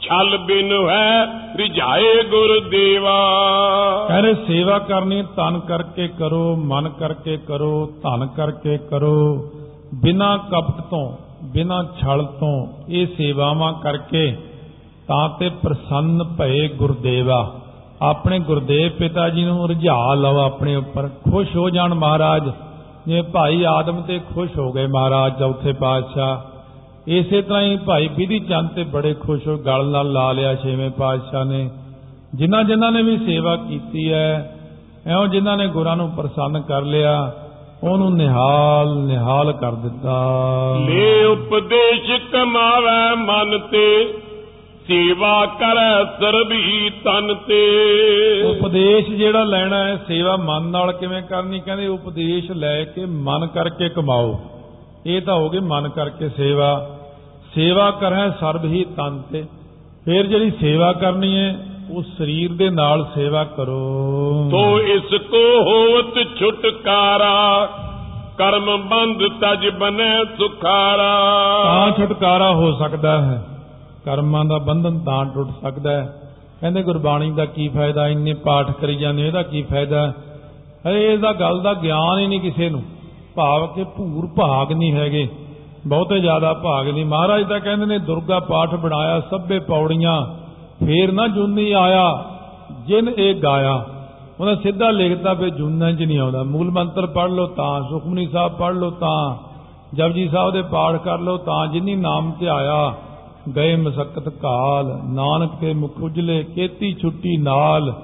ਛਲ 0.00 0.38
ਬਿਨ 0.38 0.88
ਹੈ, 0.90 1.26
ਰਿਝਾਏ 1.56 2.22
ਗੁਰ 2.22 2.68
ਦੇਵਾ। 2.70 3.20
ਕਹਿੰਦੇ 4.08 4.34
ਸੇਵਾ 4.34 4.78
ਕਰਨੀ 4.78 5.22
ਤਨ 5.22 5.60
ਕਰਕੇ 5.60 6.08
ਕਰੋ, 6.08 6.56
ਮਨ 6.56 6.88
ਕਰਕੇ 6.88 7.36
ਕਰੋ, 7.36 7.92
ਧਨ 8.02 8.26
ਕਰਕੇ 8.26 8.78
ਕਰੋ। 8.78 9.48
ਬਿਨਾ 9.94 10.36
ਕਪਟ 10.36 10.80
ਤੋਂ, 10.80 11.16
ਬਿਨਾ 11.44 11.84
ਛਲ 12.00 12.24
ਤੋਂ 12.24 12.66
ਇਹ 12.88 13.06
ਸੇਵਾਵਾਂ 13.06 13.72
ਕਰਕੇ 13.72 14.36
ਤਾਂ 15.08 15.28
ਤੇ 15.28 15.48
ਪ੍ਰਸੰਨ 15.48 16.22
ਭਏ 16.38 16.68
ਗੁਰਦੇਵਾ। 16.68 17.54
ਆਪਣੇ 18.02 18.38
ਗੁਰਦੇਵ 18.38 18.90
ਪਿਤਾ 18.90 19.28
ਜੀ 19.28 19.44
ਨੂੰ 19.44 19.70
ਰਝਾ 19.70 20.14
ਲਓ 20.14 20.38
ਆਪਣੇ 20.38 20.74
ਉੱਪਰ। 20.74 21.08
ਖੁਸ਼ 21.08 21.56
ਹੋ 21.56 21.70
ਜਾਣ 21.70 21.94
ਮਹਾਰਾਜ। 21.94 22.52
ਜਿਵੇਂ 23.08 23.22
ਭਾਈ 23.22 23.64
ਆਦਮ 23.64 24.02
ਤੇ 24.02 24.20
ਖੁਸ਼ 24.34 24.58
ਹੋ 24.58 24.72
ਗਏ 24.72 24.86
ਮਹਾਰਾਜ 24.86 25.38
ਚੌਥੇ 25.38 25.72
ਪਾਤਸ਼ਾਹ, 25.72 26.38
ਇਸੇ 27.10 27.42
ਤਰ੍ਹਾਂ 27.42 27.62
ਹੀ 27.62 27.76
ਭਾਈ 27.76 28.08
ਵਿਧੀ 28.16 28.40
ਚੰਦ 28.40 28.68
ਤੇ 28.68 28.84
ਬੜੇ 28.84 29.14
ਖੁਸ਼ 29.14 29.48
ਹੋ 29.48 29.56
ਗਲ 29.56 29.86
ਨਾਲ 29.86 30.12
ਲਾ 30.12 30.32
ਲਿਆ 30.32 30.54
ਛੇਵੇਂ 30.54 30.90
ਪਾਤਸ਼ਾਹ 30.90 31.44
ਨੇ। 31.44 31.70
ਜਿਨ੍ਹਾਂ 32.34 32.64
ਜਿਨ੍ਹਾਂ 32.64 32.92
ਨੇ 32.92 33.02
ਵੀ 33.02 33.18
ਸੇਵਾ 33.18 33.56
ਕੀਤੀ 33.56 34.12
ਹੈ, 34.12 34.56
ਐਉਂ 35.06 35.26
ਜਿਨ੍ਹਾਂ 35.26 35.56
ਨੇ 35.56 35.66
ਗੁਰਾਂ 35.66 35.96
ਨੂੰ 35.96 36.10
ਪ੍ਰਸੰਨ 36.10 36.60
ਕਰ 36.60 36.82
ਲਿਆ, 36.82 37.32
ਉਹਨੂੰ 37.82 38.14
ਨਿਹਾਲ 38.14 38.96
ਨਿਹਾਲ 38.96 39.52
ਕਰ 39.52 39.72
ਦਿੱਤਾ। 39.72 40.34
ਲੈ 40.88 41.26
ਉਪਦੇਸ਼ 41.26 42.32
ਕਮਾਵੇ 42.32 43.16
ਮਨ 43.16 43.58
ਤੇ। 43.58 44.14
ਸੇਵਾ 44.88 45.46
ਕਰੈ 45.46 46.04
ਸਰਬੀ 46.04 46.90
ਤਨ 47.04 47.34
ਤੇ। 47.34 47.62
ਉਪਦੇਸ਼ 48.42 49.10
ਜਿਹੜਾ 49.10 49.44
ਲੈਣਾ 49.44 49.84
ਹੈ 49.84 50.04
ਸੇਵਾ 50.08 50.36
ਮਨ 50.36 50.62
ਨਾਲ 50.62 50.92
ਕਿਵੇਂ 50.92 51.22
ਕਰਨੀ? 51.22 51.60
ਕਹਿੰਦੇ 51.60 51.86
ਉਪਦੇਸ਼ 51.86 52.50
ਲੈ 52.50 52.84
ਕੇ 52.84 53.06
ਮਨ 53.06 53.46
ਕਰਕੇ 53.46 53.88
ਕਮਾਓ। 53.88 54.40
ਇਹ 55.06 55.22
ਤਾਂ 55.22 55.34
ਹੋ 55.34 55.50
ਗਈ 55.50 55.58
ਮਨ 55.58 55.88
ਕਰਕੇ 55.88 56.28
ਸੇਵਾ। 56.28 56.98
ਸੇਵਾ 57.54 57.90
ਕਰੈ 57.90 58.30
ਸਰਬ 58.30 58.64
ਹੀ 58.64 58.84
ਤਨ 58.84 59.22
ਤੇ। 59.32 59.44
ਫਿਰ 60.04 60.26
ਜਿਹੜੀ 60.26 60.50
ਸੇਵਾ 60.50 60.92
ਕਰਨੀ 60.92 61.36
ਹੈ 61.36 61.66
ਉਸ 61.90 62.06
ਸਰੀਰ 62.18 62.52
ਦੇ 62.52 62.70
ਨਾਲ 62.70 63.06
ਸੇਵਾ 63.14 63.44
ਕਰੋ। 63.44 64.48
ਤੋ 64.50 64.80
ਇਸ 64.80 65.14
ਕੋ 65.14 65.62
ਹੋਵਤ 65.62 66.38
ਛੁਟਕਾਰਾ 66.38 67.68
ਕਰਮ 68.38 68.88
ਬੰਧ 68.88 69.22
ਤਜ 69.40 69.68
ਬਨੈ 69.68 70.24
ਸੁਖਾਰਾ। 70.24 71.20
ਤਾਂ 71.64 71.90
ਛੁਟਕਾਰਾ 71.90 72.52
ਹੋ 72.52 72.72
ਸਕਦਾ 72.72 73.20
ਹੈ। 73.20 73.57
ਕਰਮਾਂ 74.08 74.44
ਦਾ 74.44 74.58
ਬੰਧਨ 74.58 74.98
ਤਾਂ 74.98 75.24
ਟੁੱਟ 75.24 75.48
ਸਕਦਾ 75.62 75.90
ਹੈ। 75.90 76.22
ਕਹਿੰਦੇ 76.60 76.82
ਗੁਰਬਾਣੀ 76.82 77.30
ਦਾ 77.30 77.44
ਕੀ 77.44 77.68
ਫਾਇਦਾ? 77.68 78.08
ਇੰਨੇ 78.08 78.34
ਪਾਠ 78.34 78.70
ਕਰੀ 78.70 78.96
ਜਾਂਦੇ 78.96 79.26
ਇਹਦਾ 79.26 79.42
ਕੀ 79.42 79.62
ਫਾਇਦਾ? 79.62 80.12
ਹੈ 80.86 80.90
ਇਹਦਾ 80.90 81.32
ਗੱਲ 81.32 81.60
ਦਾ 81.60 81.74
ਗਿਆਨ 81.74 82.18
ਹੀ 82.18 82.26
ਨਹੀਂ 82.26 82.40
ਕਿਸੇ 82.40 82.70
ਨੂੰ। 82.70 82.82
ਭਾਵ 83.34 83.66
ਕਿ 83.66 83.84
ਭੂਰ 83.84 84.26
ਭਾਗ 84.26 84.72
ਨਹੀਂ 84.72 84.92
ਹੈਗੇ। 84.92 85.28
ਬਹੁਤੇ 85.86 86.20
ਜ਼ਿਆਦਾ 86.20 86.54
ਭਾਗ 86.54 86.88
ਨਹੀਂ। 86.88 87.04
ਮਹਾਰਾਜ 87.04 87.48
ਤਾਂ 87.48 87.60
ਕਹਿੰਦੇ 87.60 87.86
ਨੇ, 87.86 87.98
ਦੁਰਗਾ 87.98 88.40
ਪਾਠ 88.40 88.74
ਬਣਾਇਆ, 88.74 89.20
ਸਭੇ 89.20 89.58
ਪੌੜੀਆਂ, 89.58 90.26
ਫੇਰ 90.86 91.12
ਨਾ 91.12 91.28
ਜੁਨੀ 91.28 91.72
ਆਇਆ, 91.72 92.24
ਜਿਨ 92.86 93.08
ਇਹ 93.08 93.34
ਗਾਇਆ। 93.34 93.86
ਉਹਦਾ 94.40 94.54
ਸਿੱਧਾ 94.54 94.90
ਲਿਖਦਾ 94.90 95.32
ਵੀ 95.32 95.50
ਜੁਨਾਂ 95.50 95.92
'ਚ 95.92 96.02
ਨਹੀਂ 96.02 96.18
ਆਉਂਦਾ। 96.18 96.42
ਮੂਲ 96.42 96.70
ਮੰਤਰ 96.70 97.06
ਪੜ੍ਹ 97.06 97.32
ਲਓ 97.32 97.46
ਤਾਂ, 97.46 97.82
ਸੁਖਮਨੀ 97.82 98.26
ਸਾਹਿਬ 98.26 98.52
ਪੜ੍ਹ 98.52 98.74
ਲਓ 98.74 98.90
ਤਾਂ, 98.90 99.36
ਜਪਜੀ 99.94 100.28
ਸਾਹਿਬ 100.28 100.52
ਦੇ 100.52 100.62
ਪਾਠ 100.62 100.96
ਕਰ 100.96 101.18
ਲਓ 101.18 101.36
ਤਾਂ, 101.36 101.66
ਜਿਨੀ 101.66 101.96
ਨਾਮ 101.96 102.30
ਤੇ 102.30 102.48
ਆਇਆ। 102.48 102.94
ਗਏ 103.56 103.76
ਮਸਕਤ 103.76 104.28
ਕਾਲ, 104.28 105.00
ਨਾਨਕ 105.04 105.50
ਤੇ 105.60 105.74
ਮੁਖ 105.74 106.00
ਉਜਲੇ, 106.02 106.44
ਕੇਤੀ 106.44 106.94
ਛੁੱਟੀ 106.94 107.36
ਨਾਲ। 107.36 108.02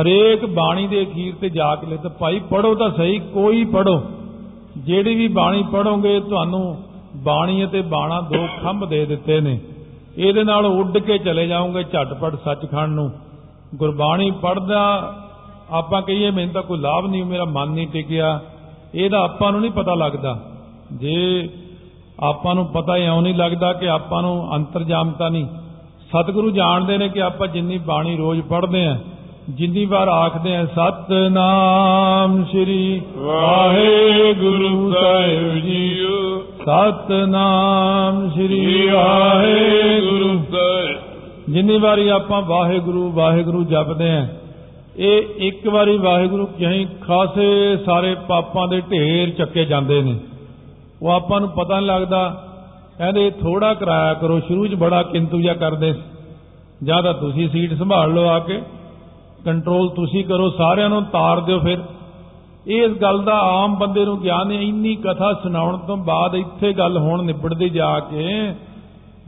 ਹਰੇਕ 0.00 0.44
ਬਾਣੀ 0.44 0.86
ਦੇ 0.86 1.02
ਅਖੀਰ 1.02 1.34
ਤੇ 1.40 1.50
ਜਾ 1.50 1.76
ਕੇ 1.76 1.86
ਲਿਖ 1.86 2.00
ਭਾਈ 2.00 2.40
ਪੜੋ 2.50 2.74
ਤਾਂ 2.74 2.90
ਸਹੀ, 2.90 3.18
ਕੋਈ 3.18 3.64
ਪੜੋ 3.64 4.02
ਜਿਹੜੀ 4.78 5.14
ਵੀ 5.14 5.28
ਬਾਣੀ 5.28 5.64
ਪੜੋਗੇ 5.72 6.20
ਤੁਹਾਨੂੰ 6.20 6.82
ਬਾਣੀ 7.16 7.64
ਅਤੇ 7.64 7.80
ਬਾਣਾ 7.80 8.20
ਦੋ 8.20 8.46
ਖੰਭ 8.62 8.84
ਦੇ 8.84 9.06
ਦਿੱਤੇ 9.06 9.40
ਨੇ। 9.40 9.60
ਇਹਦੇ 10.16 10.44
ਨਾਲ 10.44 10.66
ਉੱਡ 10.66 10.98
ਕੇ 10.98 11.18
ਚਲੇ 11.18 11.46
ਜਾਓਗੇ 11.46 11.82
ਝਟਪਟ 11.82 12.34
ਸੱਚਖੰਡ 12.34 12.94
ਨੂੰ। 12.94 13.10
ਗੁਰਬਾਣੀ 13.74 14.30
ਪੜਦਾ 14.30 15.14
ਆਪਾਂ 15.70 16.02
ਕਹੀਏ, 16.02 16.30
ਮੈਨੂੰ 16.30 16.54
ਤਾਂ 16.54 16.62
ਕੋਈ 16.62 16.78
ਲਾਭ 16.78 17.06
ਨਹੀਂ, 17.06 17.24
ਮੇਰਾ 17.24 17.44
ਮਨ 17.44 17.68
ਨਹੀਂ 17.68 17.88
ਟਿਕਿਆ। 17.88 18.40
ਇਹਦਾ 18.94 19.18
ਆਪਾਂ 19.18 19.52
ਨੂੰ 19.52 19.60
ਨਹੀਂ 19.60 19.70
ਪਤਾ 19.70 19.94
ਲੱਗਦਾ। 19.94 20.40
ਜੇ 20.92 21.48
ਆਪਾਂ 22.20 22.54
ਨੂੰ 22.54 22.66
ਪਤਾ 22.66 22.96
ਇਉਂ 22.96 23.22
ਨਹੀਂ 23.22 23.34
ਲੱਗਦਾ 23.34 23.72
ਕਿ 23.72 23.88
ਆਪਾਂ 23.88 24.22
ਨੂੰ 24.22 24.56
ਅੰਤਰਜਾਮਤਾ 24.56 25.28
ਨਹੀਂ। 25.28 25.46
ਸਤਿਗੁਰੂ 26.08 26.50
ਜਾਣਦੇ 26.50 26.98
ਨੇ 26.98 27.08
ਕਿ 27.08 27.22
ਆਪਾਂ 27.22 27.48
ਜਿੰਨੀ 27.48 27.78
ਬਾਣੀ 27.78 28.16
ਰੋਜ਼ 28.16 28.40
ਪੜ੍ਹਦੇ 28.40 28.86
ਆਂ, 28.86 28.96
ਜਿੰਨੀ 29.50 29.84
ਵਾਰ 29.84 30.08
ਆਖਦੇ 30.08 30.56
ਆਂ, 30.56 30.66
ਸਤਨਾਮ 30.66 32.44
ਸ੍ਰੀ 32.44 33.02
ਵਾਹਿਗੁਰੂ 33.16 34.92
ਸਾਹਿਬ 34.92 35.54
ਜੀਓ। 35.54 36.40
ਸਤਨਾਮ 36.40 38.30
ਸ੍ਰੀ 38.30 38.88
ਵਾਹਿਗੁਰੂ। 38.88 40.44
ਜਿੰਨੀ 41.48 41.78
ਵਾਰੀ 41.78 42.08
ਆਪਾਂ 42.08 42.42
ਵਾਹਿਗੁਰੂ 42.42 43.12
ਵਾਹਿਗੁਰੂ 43.12 43.64
ਜਪਦੇ 43.64 44.10
ਆਂ, 44.10 44.26
ਇਹ 44.96 45.22
ਇੱਕ 45.36 45.68
ਵਾਰੀ 45.68 45.98
ਵਾਹਿਗੁਰੂ 45.98 46.46
ਕਹੀਂ 46.46 46.86
ਖਾਸੇ 46.86 47.76
ਸਾਰੇ 47.76 48.16
ਪਾਪਾਂ 48.28 48.68
ਦੇ 48.68 48.80
ਢੇਰ 48.80 49.30
ਚੱਕੇ 49.30 49.64
ਜਾਂਦੇ 49.64 50.02
ਨੇ। 50.02 50.14
ਉਹ 51.02 51.10
ਆਪਾਂ 51.10 51.40
ਨੂੰ 51.40 51.48
ਪਤਾ 51.48 51.76
ਨਹੀਂ 51.76 51.86
ਲੱਗਦਾ। 51.86 52.44
ਕਹਿੰਦੇ 52.98 53.30
ਥੋੜਾ 53.30 53.74
ਕਰਾਇਆ 53.74 54.14
ਕਰੋ, 54.14 54.40
ਸ਼ੁਰੂ 54.40 54.66
'ਚ 54.66 54.74
ਬੜਾ 54.74 55.02
ਕਿੰਤੂ 55.02 55.40
ਜਿਹਾ 55.40 55.54
ਕਰਦੇ 55.54 55.94
ਜਾਂ 56.84 57.02
ਤਾਂ 57.02 57.14
ਤੁਸੀਂ 57.14 57.48
ਸੀਟ 57.48 57.74
ਸੰਭਾਲ 57.74 58.14
ਲਓ 58.14 58.28
ਆ 58.28 58.38
ਕੇ 58.38 58.62
ਕੰਟਰੋਲ 59.44 59.88
ਤੁਸੀਂ 59.88 60.24
ਕਰੋ, 60.24 60.50
ਸਾਰਿਆਂ 60.50 60.88
ਨੂੰ 60.88 61.04
ਤਾਰ 61.04 61.40
ਦਿਓ 61.40 61.58
ਫਿਰ। 61.58 61.78
ਇਸ 62.66 62.92
ਗੱਲ 62.92 63.22
ਦਾ 63.22 63.38
ਆਮ 63.38 63.76
ਬੰਦੇ 63.76 64.04
ਨੂੰ 64.04 64.22
ਗਿਆਨ 64.22 64.50
ਹੈ 64.50 64.60
ਇੰਨੀ 64.60 64.96
ਕਥਾ 64.96 65.32
ਸੁਣਾਉਣ 65.32 65.76
ਤੋਂ 65.76 65.96
ਬਾਅਦ 65.96 66.34
ਇੱਥੇ 66.34 66.72
ਗੱਲ 66.72 66.98
ਹੁਣ 66.98 67.22
ਨਿਬੜਦੀ 67.22 67.68
ਜਾ 67.68 68.00
ਕੇ 68.00 68.54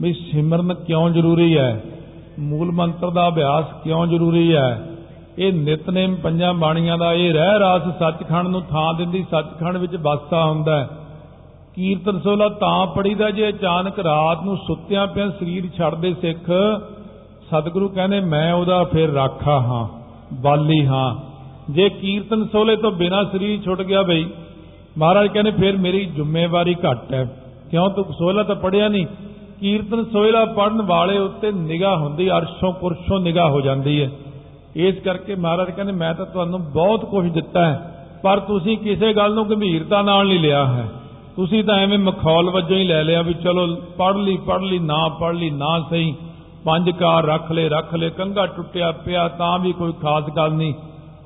ਵੀ 0.01 0.13
ਸਿਮਰਨ 0.13 0.73
ਕਿਉਂ 0.73 1.09
ਜ਼ਰੂਰੀ 1.09 1.57
ਹੈ? 1.57 1.83
ਮੂਲ 2.39 2.71
ਮੰਤਰ 2.71 3.09
ਦਾ 3.09 3.27
ਅਭਿਆਸ 3.27 3.65
ਕਿਉਂ 3.83 4.07
ਜ਼ਰੂਰੀ 4.07 4.55
ਹੈ? 4.55 4.89
ਇਹ 5.37 5.53
ਨਿਤਨੇਮ 5.53 6.15
ਪੰਜਾਂ 6.15 6.53
ਬਾਣੀਆਂ 6.53 6.97
ਦਾ 6.97 7.13
ਇਹ 7.13 7.33
ਰਹਿ 7.33 7.59
ਰਾਸ 7.59 7.81
ਸੱਚਖੰਡ 7.99 8.47
ਨੂੰ 8.47 8.61
ਥਾਂ 8.61 8.93
ਦਿੰਦੀ 8.93 9.25
ਸੱਚਖੰਡ 9.31 9.77
ਵਿੱਚ 9.77 9.95
ਵਸਦਾ 9.95 10.45
ਹੁੰਦਾ 10.45 10.79
ਹੈ। 10.79 10.89
ਕੀਰਤਨ 11.75 12.19
ਸੋਲਾ 12.19 12.49
ਤਾਂ 12.49 12.87
ਪੜੀਦਾ 12.87 13.31
ਜੇ 13.31 13.49
ਅਚਾਨਕ 13.49 13.99
ਰਾਤ 13.99 14.43
ਨੂੰ 14.43 14.57
ਸੁੱਤਿਆਂ 14.57 15.07
ਪਿਆ 15.07 15.29
ਸਰੀਰ 15.29 15.69
ਛੱਡਦੇ 15.77 16.15
ਸਿੱਖ, 16.21 16.51
ਸਤਿਗੁਰੂ 17.41 17.89
ਕਹਿੰਦੇ, 17.89 18.19
ਮੈਂ 18.19 18.53
ਉਹਦਾ 18.53 18.83
ਫਿਰ 18.83 19.09
ਰਾਖਾ 19.09 19.59
ਹਾਂ, 19.59 19.87
ਬਾਲੀ 20.41 20.85
ਹਾਂ। 20.85 21.15
ਜੇ 21.73 21.89
ਕੀਰਤਨ 21.89 22.47
ਸੋਲੇ 22.47 22.75
ਤੋਂ 22.75 22.91
ਬਿਨਾ 22.91 23.23
ਸਰੀਰ 23.23 23.61
ਛੁੱਟ 23.61 23.81
ਗਿਆ 23.81 24.01
ਬਈ, 24.01 24.25
ਮਹਾਰਾਜ 24.97 25.27
ਕਹਿੰਦੇ, 25.27 25.51
ਫਿਰ 25.51 25.77
ਮੇਰੀ 25.77 26.05
ਜ਼ਿੰਮੇਵਾਰੀ 26.05 26.75
ਘੱਟ 26.75 27.13
ਹੈ। 27.13 27.41
ਕਿਉਂ? 27.71 27.89
ਤੂੰ 27.89 28.05
ਸੋਲਾ 28.05 28.43
ਤਾਂ 28.43 28.55
ਪੜਿਆ 28.55 28.87
ਨਹੀਂ। 28.87 29.05
ਕੀਰਤਨ 29.59 30.05
ਸੋਇਲਾ 30.05 30.45
ਪੜਨ 30.45 30.81
ਵਾਲੇ 30.81 31.17
ਉੱਤੇ 31.17 31.51
ਨਿਗਾਹ 31.51 31.97
ਹੁੰਦੀ 31.97 32.31
ਅਰਸ਼ੋਂ 32.31 32.73
ਪੁਰਸ਼ੋਂ 32.73 33.19
ਨਿਗਾਹ 33.19 33.49
ਹੋ 33.49 33.61
ਜਾਂਦੀ 33.61 34.01
ਹੈ। 34.01 34.09
ਇਸ 34.75 34.95
ਕਰਕੇ 34.95 35.35
ਮਹਾਰਾਜ 35.35 35.71
ਕਹਿੰਦੇ, 35.71 35.93
ਮੈਂ 35.93 36.13
ਤਾਂ 36.13 36.25
ਤੁਹਾਨੂੰ 36.25 36.71
ਬਹੁਤ 36.73 37.05
ਕੁਝ 37.05 37.31
ਦਿੱਤਾ 37.31 37.65
ਹੈ, 37.65 38.05
ਪਰ 38.23 38.39
ਤੁਸੀਂ 38.39 38.77
ਕਿਸੇ 38.77 39.13
ਗੱਲ 39.13 39.33
ਨੂੰ 39.33 39.49
ਗੰਭੀਰਤਾ 39.49 40.01
ਨਾਲ 40.01 40.27
ਨਹੀਂ 40.27 40.39
ਲਿਆ 40.39 40.65
ਹੈ। 40.65 40.89
ਤੁਸੀਂ 41.35 41.63
ਤਾਂ 41.63 41.75
ਐਵੇਂ 41.75 41.99
ਮਖੌਲ 41.99 42.49
ਵਜੋਂ 42.49 42.77
ਹੀ 42.77 42.83
ਲੈ 42.83 43.03
ਲਿਆ 43.03 43.21
ਵੀ 43.21 43.33
ਚਲੋ 43.33 43.75
ਪੜ 43.75 44.15
ਲਈ 44.15 44.37
ਪੜ 44.37 44.61
ਲਈ, 44.61 44.79
ਨਾ 44.79 45.09
ਪੜ 45.09 45.33
ਲਈ, 45.33 45.49
ਨਾ 45.49 45.79
ਸਹੀ। 45.89 46.15
ਪੰਜ 46.65 46.89
ਕਾਰ 46.89 47.25
ਰੱਖ 47.25 47.51
ਲੈ 47.51 47.69
ਰੱਖ 47.69 47.95
ਲੈ 47.95 48.09
ਕੰਗਾ 48.09 48.45
ਟੁੱਟਿਆ 48.45 48.91
ਪਿਆ, 48.91 49.27
ਤਾਂ 49.27 49.59
ਵੀ 49.59 49.73
ਕੋਈ 49.73 49.91
ਖਾਸ 49.91 50.23
ਗੱਲ 50.37 50.51
ਨਹੀਂ। 50.51 50.73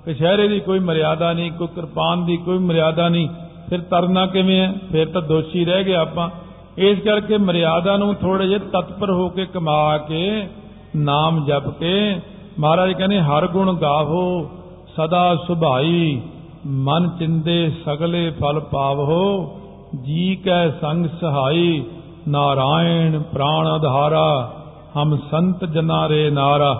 ਕਸ਼ਹਿਰੇ 0.05 0.47
ਦੀ 0.47 0.59
ਕੋਈ 0.59 0.79
ਮਰਿਆਦਾ 0.79 1.33
ਨਹੀਂ, 1.33 1.51
ਕੋਈ 1.51 1.67
ਕਿਰਪਾਨ 1.67 2.25
ਦੀ 2.25 2.37
ਕੋਈ 2.37 2.57
ਮਰਿਆਦਾ 2.57 3.09
ਨਹੀਂ। 3.09 3.29
ਫਿਰ 3.69 3.81
ਤਰਨਾ 3.81 4.25
ਕਿਵੇਂ 4.25 4.59
ਹੈ? 4.59 4.73
ਫਿਰ 4.91 5.07
ਤਾਂ 5.07 5.21
ਦੋਸ਼ੀ 5.21 5.65
ਰਹਿ 5.65 5.83
ਗਏ 5.83 5.93
ਆਪਾਂ। 5.93 6.29
ਇਸ 6.77 6.99
ਕਰਕੇ 6.99 7.37
ਮਰਿਆਦਾ 7.37 7.97
ਨੂੰ 7.97 8.15
ਥੋੜੇ 8.15 8.47
ਜਿਹਾ 8.47 8.59
ਤਤਪਰ 8.59 9.11
ਹੋ 9.11 9.29
ਕੇ 9.29 9.45
ਕਮਾ 9.45 9.97
ਕੇ, 9.97 10.47
ਨਾਮ 10.95 11.45
ਜਪ 11.45 11.69
ਕੇ, 11.69 12.19
ਮਹਾਰਾਜ 12.59 12.91
ਕਹਿੰਦੇ, 12.91 13.21
ਹਰ 13.21 13.47
ਗੁਣ 13.47 13.73
ਗਾਵੋ, 13.73 14.49
ਸਦਾ 14.97 15.35
ਸੁਭਾਈ, 15.35 16.21
ਮਨ 16.65 17.09
ਚਿੰਦੇ 17.19 17.71
ਸਗਲੇ 17.85 18.31
ਫਲ 18.31 18.59
ਪਾਵੋ। 18.59 19.55
ਜੀ 19.95 20.35
ਕੈ 20.35 20.69
ਸੰਗ 20.69 21.05
ਸਹਾਈ 21.21 21.83
ਨਾਰਾਇਣ 22.27 23.21
ਪ੍ਰਾਣ 23.21 23.67
ਆਧਾਰਾ 23.67 24.53
ਹਮ 24.97 25.17
ਸੰਤ 25.31 25.65
ਜਨਾ 25.65 26.09
ਰੇ 26.09 26.29
ਨਾਰਾ। 26.29 26.73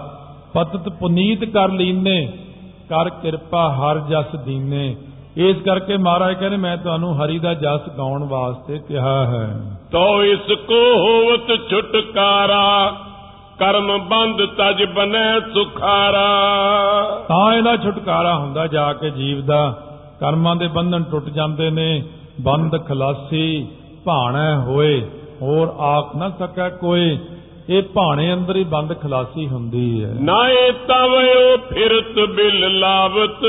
ਪਤਤ 0.54 0.89
ਪੁਨੀਤ 0.89 1.44
ਕਰ 1.44 1.70
ਲੀਨੇ 1.70 2.32
ਕਰ 2.89 3.10
ਕਿਰਪਾ 3.10 3.70
ਹਰ 3.70 4.00
ਜਸ 4.00 4.36
ਦੀਨੇ। 4.36 4.96
ਇਸ 5.38 5.58
ਕਰਕੇ 5.58 5.98
ਮਹਾਰਾਜ 5.98 6.34
ਕਹਿੰਦੇ 6.34 6.58
ਮੈਂ 6.58 6.78
ਤੁਹਾਨੂੰ 6.78 7.25
ਹਰੀ 7.25 7.39
ਦਾ 7.39 7.54
ਜਸ 7.54 7.89
ਗਾਉਣ 7.98 8.24
ਵਾਸਤੇ 8.24 8.78
ਕਿਹਾ 8.78 9.25
ਹੈ। 9.25 9.78
ਤੋ 9.92 10.24
ਇਸ 10.24 10.51
ਕੋ 10.68 10.80
ਹੋਵਤ 10.98 11.70
ਛੁਟਕਾਰਾ 11.70 12.94
ਕਰਮ 13.60 13.98
ਬੰਦ 13.98 14.46
ਤਜ 14.46 14.84
ਬਨੈ 14.84 15.39
ਸੁਖਾਰਾ। 15.39 16.30
ਤਾਂ 17.28 17.54
ਇਹਦਾ 17.54 17.75
ਛੁਟਕਾਰਾ 17.78 18.38
ਹੁੰਦਾ 18.38 18.68
ਜਾ 18.68 18.94
ਕੇ 18.94 19.10
ਜੀਵ 19.10 19.46
ਦਾ। 19.46 19.78
ਕਰਮਾਂ 20.20 20.56
ਦੇ 20.56 20.68
ਬੰਧਨ 20.68 21.04
ਟੁੱਟ 21.04 21.25
ਜਾਂਦੇ 21.25 21.70
ਨੇ 21.70 22.04
ਬੰਦ 22.41 22.86
ਖਲਾਸੀ 22.88 23.67
ਭਾਣਾ 24.05 24.60
ਹੋਏ 24.60 25.01
ਹੋਰ 25.41 25.67
ਆਖ 25.67 26.15
ਨਾ 26.15 26.29
ਸਕੈ 26.29 26.69
ਕੋਈ। 26.69 27.17
ਇਹ 27.69 27.84
ਭਾਣੇ 27.84 28.34
ਅੰਦਰ 28.34 28.55
ਹੀ 28.55 28.63
ਬੰਦ 28.63 28.93
ਖਲਾਸੀ 28.93 29.48
ਹੁੰਦੀ 29.48 30.03
ਹੈ। 30.03 30.15
ਨਾਏ 30.22 30.72
ਤਵਿਓ 30.72 31.58
ਫਿਰਤ 31.58 32.29
ਬਿਲ 32.29 32.79
ਲਾਵਤ 32.79 33.46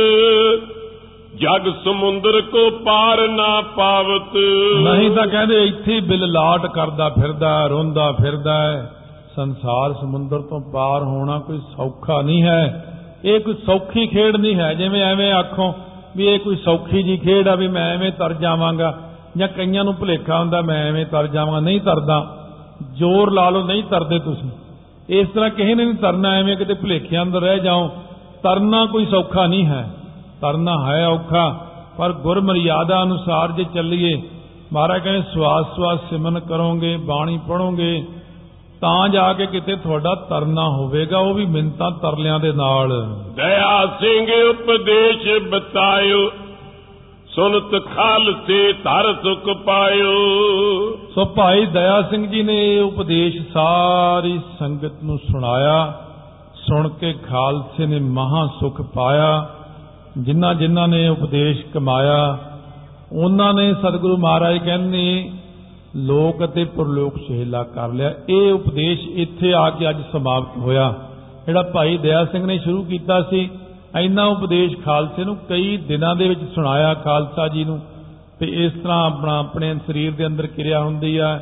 ਜਗ 1.36 1.72
ਸਮੁੰਦਰ 1.84 2.40
ਕੋ 2.40 2.70
ਪਾਰ 2.70 3.28
ਨਾ 3.28 3.60
ਪਾਵਤ। 3.60 4.36
ਨਹੀਂ 4.80 5.10
ਤਾਂ 5.10 5.26
ਕਹਿੰਦੇ 5.26 5.64
ਇੱਥੇ 5.64 6.00
ਬਿਲ 6.00 6.32
ਲਾਟ 6.32 6.66
ਕਰਦਾ 6.66 7.08
ਫਿਰਦਾ 7.08 7.66
ਰੋਂਦਾ 7.66 8.12
ਫਿਰਦਾ 8.12 8.62
ਹੈ। 8.62 8.92
ਸੰਸਾਰ 9.36 9.92
ਸਮੁੰਦਰ 9.92 10.40
ਤੋਂ 10.40 10.60
ਪਾਰ 10.60 11.02
ਹੋਣਾ 11.02 11.38
ਕੋਈ 11.38 11.58
ਸੌਖਾ 11.58 12.22
ਨਹੀਂ 12.22 12.42
ਹੈ। 12.42 12.86
ਇਹ 13.24 13.40
ਕੋਈ 13.40 13.54
ਸੌਖੀ 13.54 14.06
ਖੇਡ 14.06 14.36
ਨਹੀਂ 14.36 14.54
ਹੈ 14.54 14.74
ਜਿਵੇਂ 14.74 15.02
ਐਵੇਂ 15.02 15.32
ਆਖੋ 15.32 15.74
ਵੀ 16.16 16.26
ਇਹ 16.26 16.38
ਕੋਈ 16.38 16.56
ਸੌਖੀ 16.56 17.02
ਜੀ 17.02 17.16
ਖੇਡ 17.16 17.48
ਆ 17.48 17.54
ਵੀ 17.54 17.68
ਮੈਂ 17.68 17.94
ਐਵੇਂ 17.94 18.12
ਤਰ 18.12 18.32
ਜਾਵਾਂਗਾ 18.32 18.98
ਜਾਂ 19.36 19.48
ਕਈਆਂ 19.48 19.84
ਨੂੰ 19.84 19.94
ਭੁਲੇਖਾ 19.94 20.38
ਹੁੰਦਾ 20.38 20.62
ਮੈਂ 20.62 20.86
ਐਵੇਂ 20.86 21.06
ਤਰ 21.06 21.26
ਜਾਵਾਂਗਾ, 21.26 21.60
ਨਹੀਂ 21.60 21.80
ਤਰਦਾ। 21.80 22.36
ਜ਼ੋਰ 22.94 23.32
ਲਾ 23.32 23.50
ਲਓ, 23.50 23.64
ਨਹੀਂ 23.64 23.84
ਤਰਦੇ 23.84 24.18
ਤੁਸੀਂ। 24.18 24.50
ਇਸ 25.08 25.28
ਤਰ੍ਹਾਂ 25.28 25.50
ਕਿਸੇ 25.50 25.74
ਨੇ 25.74 25.84
ਨਹੀਂ 25.84 25.94
ਤਰਨਾ, 25.94 26.30
ਐਵੇਂ 26.30 26.56
ਕਿਤੇ 26.56 26.74
ਭੁਲੇਖਿਆਂ 26.74 27.22
ਅੰਦਰ 27.22 27.40
ਰਹਿ 27.40 27.58
ਜਾਓ। 27.58 27.88
ਤਰਨਾ 28.42 28.86
ਕੋਈ 28.86 29.06
ਸੌਖਾ 29.06 29.46
ਨਹੀਂ 29.46 29.66
ਹੈ। 29.66 29.90
ਤਰਨਾ 30.40 30.86
ਹੈ 30.86 31.08
ਔਖਾ, 31.08 31.66
ਪਰ 31.98 32.12
ਗੁਰ 32.12 32.40
ਮਰਿਆਦਾ 32.40 33.02
ਅਨੁਸਾਰ 33.02 33.52
ਜੇ 33.52 33.64
ਚੱਲੀਏ, 33.74 34.22
ਮਹਾਰਾਜ 34.72 35.02
ਕਹਿੰਦੇ 35.02 35.22
ਸਵਾਸ 35.34 35.76
ਸਵਾਸ 35.76 35.98
ਸਿਮਨ 36.10 36.40
ਕਰੋਗੇ, 36.40 36.96
ਬਾਣੀ 36.96 37.38
ਪੜੋਗੇ 37.48 38.04
ਤਾਂ 38.80 39.08
ਜਾ 39.08 39.32
ਕੇ 39.32 39.46
ਕਿਤੇ 39.46 39.76
ਤੁਹਾਡਾ 39.76 40.14
ਤਰਨਾ 40.14 40.68
ਹੋਵੇਗਾ 40.68 41.18
ਉਹ 41.18 41.34
ਵੀ 41.34 41.46
ਮਿੰਤਾਂ 41.46 41.90
ਤਰਲਿਆਂ 41.90 42.38
ਦੇ 42.40 42.52
ਨਾਲ। 42.52 43.16
ਦਇਆ 43.36 43.86
ਸਿੰਘ 43.86 44.26
ਉਪਦੇਸ਼ 44.50 45.48
ਬਤਾਇਓ 45.48 46.30
ਸੁਨਤ 47.26 47.82
ਖਾਲਸੇ 47.96 48.72
ਧਰ 48.72 49.14
ਸੁਖ 49.14 49.56
ਪਾਇਓ। 49.56 50.14
ਸੋ 51.14 51.24
ਭਾਈ 51.24 51.66
ਦਇਆ 51.66 52.02
ਸਿੰਘ 52.02 52.26
ਜੀ 52.26 52.42
ਨੇ 52.42 52.76
ਇਹ 52.76 52.82
ਉਪਦੇਸ਼ 52.82 53.52
ਸਾਰੀ 53.52 54.40
ਸੰਗਤ 54.58 55.02
ਨੂੰ 55.04 55.18
ਸੁਣਾਇਆ 55.18 56.00
ਸੁਣ 56.54 56.88
ਕੇ 56.88 57.12
ਖਾਲਸੇ 57.12 57.86
ਨੇ 57.86 58.00
ਮਹਾ 58.00 58.46
ਸੁਖ 58.60 58.82
ਪਾਇਆ। 58.82 59.48
ਜਿਨ੍ਹਾਂ 60.18 60.54
ਜਿਨ੍ਹਾਂ 60.54 60.88
ਨੇ 60.88 61.08
ਉਪਦੇਸ਼ 61.08 61.64
ਕਮਾਇਆ 61.74 62.38
ਉਹਨਾਂ 63.12 63.54
ਨੇ 63.54 63.74
ਸਤਿਗੁਰੂ 63.74 64.16
ਮਹਾਰਾਜ 64.16 64.58
ਕਹਿੰਦੇ 64.58 65.32
ਲੋਕ 65.96 66.44
ਅਤੇ 66.44 66.64
ਪਰਲੋਕ 66.64 67.16
ਸੁਹੇਲਾ 67.16 67.62
ਕਰ 67.62 67.88
ਲਿਆ। 67.88 68.14
ਇਹ 68.28 68.52
ਉਪਦੇਸ਼ 68.52 69.08
ਇੱਥੇ 69.08 69.52
ਆ 69.54 69.70
ਕੇ 69.70 69.90
ਅੱਜ 69.90 70.02
ਸਮਾਪਤ 70.12 70.56
ਹੋਇਆ। 70.56 70.94
ਜਿਹੜਾ 71.46 71.62
ਭਾਈ 71.62 71.96
ਦਇਆ 71.96 72.24
ਸਿੰਘ 72.24 72.46
ਨੇ 72.46 72.58
ਸ਼ੁਰੂ 72.58 72.82
ਕੀਤਾ 72.84 73.22
ਸੀ, 73.22 73.50
ਇੰਨਾ 74.00 74.24
ਉਪਦੇਸ਼ 74.24 74.76
ਖਾਲਸੇ 74.84 75.24
ਨੂੰ 75.24 75.36
ਕਈ 75.48 75.76
ਦਿਨਾਂ 75.76 76.16
ਦੇ 76.16 76.28
ਵਿੱਚ 76.28 76.40
ਸੁਣਾਇਆ 76.54 76.94
ਖਾਲਸਾ 76.94 77.48
ਜੀ 77.48 77.64
ਨੂੰ 77.64 77.80
ਤੇ 78.40 78.46
ਇਸ 78.64 78.72
ਤਰ੍ਹਾਂ 78.72 79.06
ਆਪਣਾ, 79.06 79.38
ਆਪਣੇ 79.38 79.74
ਸਰੀਰ 79.86 80.12
ਦੇ 80.12 80.26
ਅੰਦਰ 80.26 80.46
ਕਿਰਿਆ 80.46 80.80
ਹੁੰਦੀ 80.80 81.16
ਆ। 81.16 81.40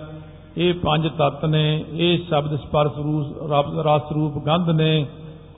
ਇਹ 0.56 0.74
ਪੰਜ 0.74 1.08
ਤੱਤ 1.08 1.44
ਨੇ, 1.44 1.84
ਇਹ 1.92 2.18
ਸ਼ਬਦ 2.28 2.56
ਸਪਰਸ਼ 2.56 2.98
ਰੂਪ 2.98 3.86
ਰਸ 3.86 4.12
ਰੂਪ 4.14 4.44
ਗੰਧ 4.46 4.70
ਨੇ 4.70 5.06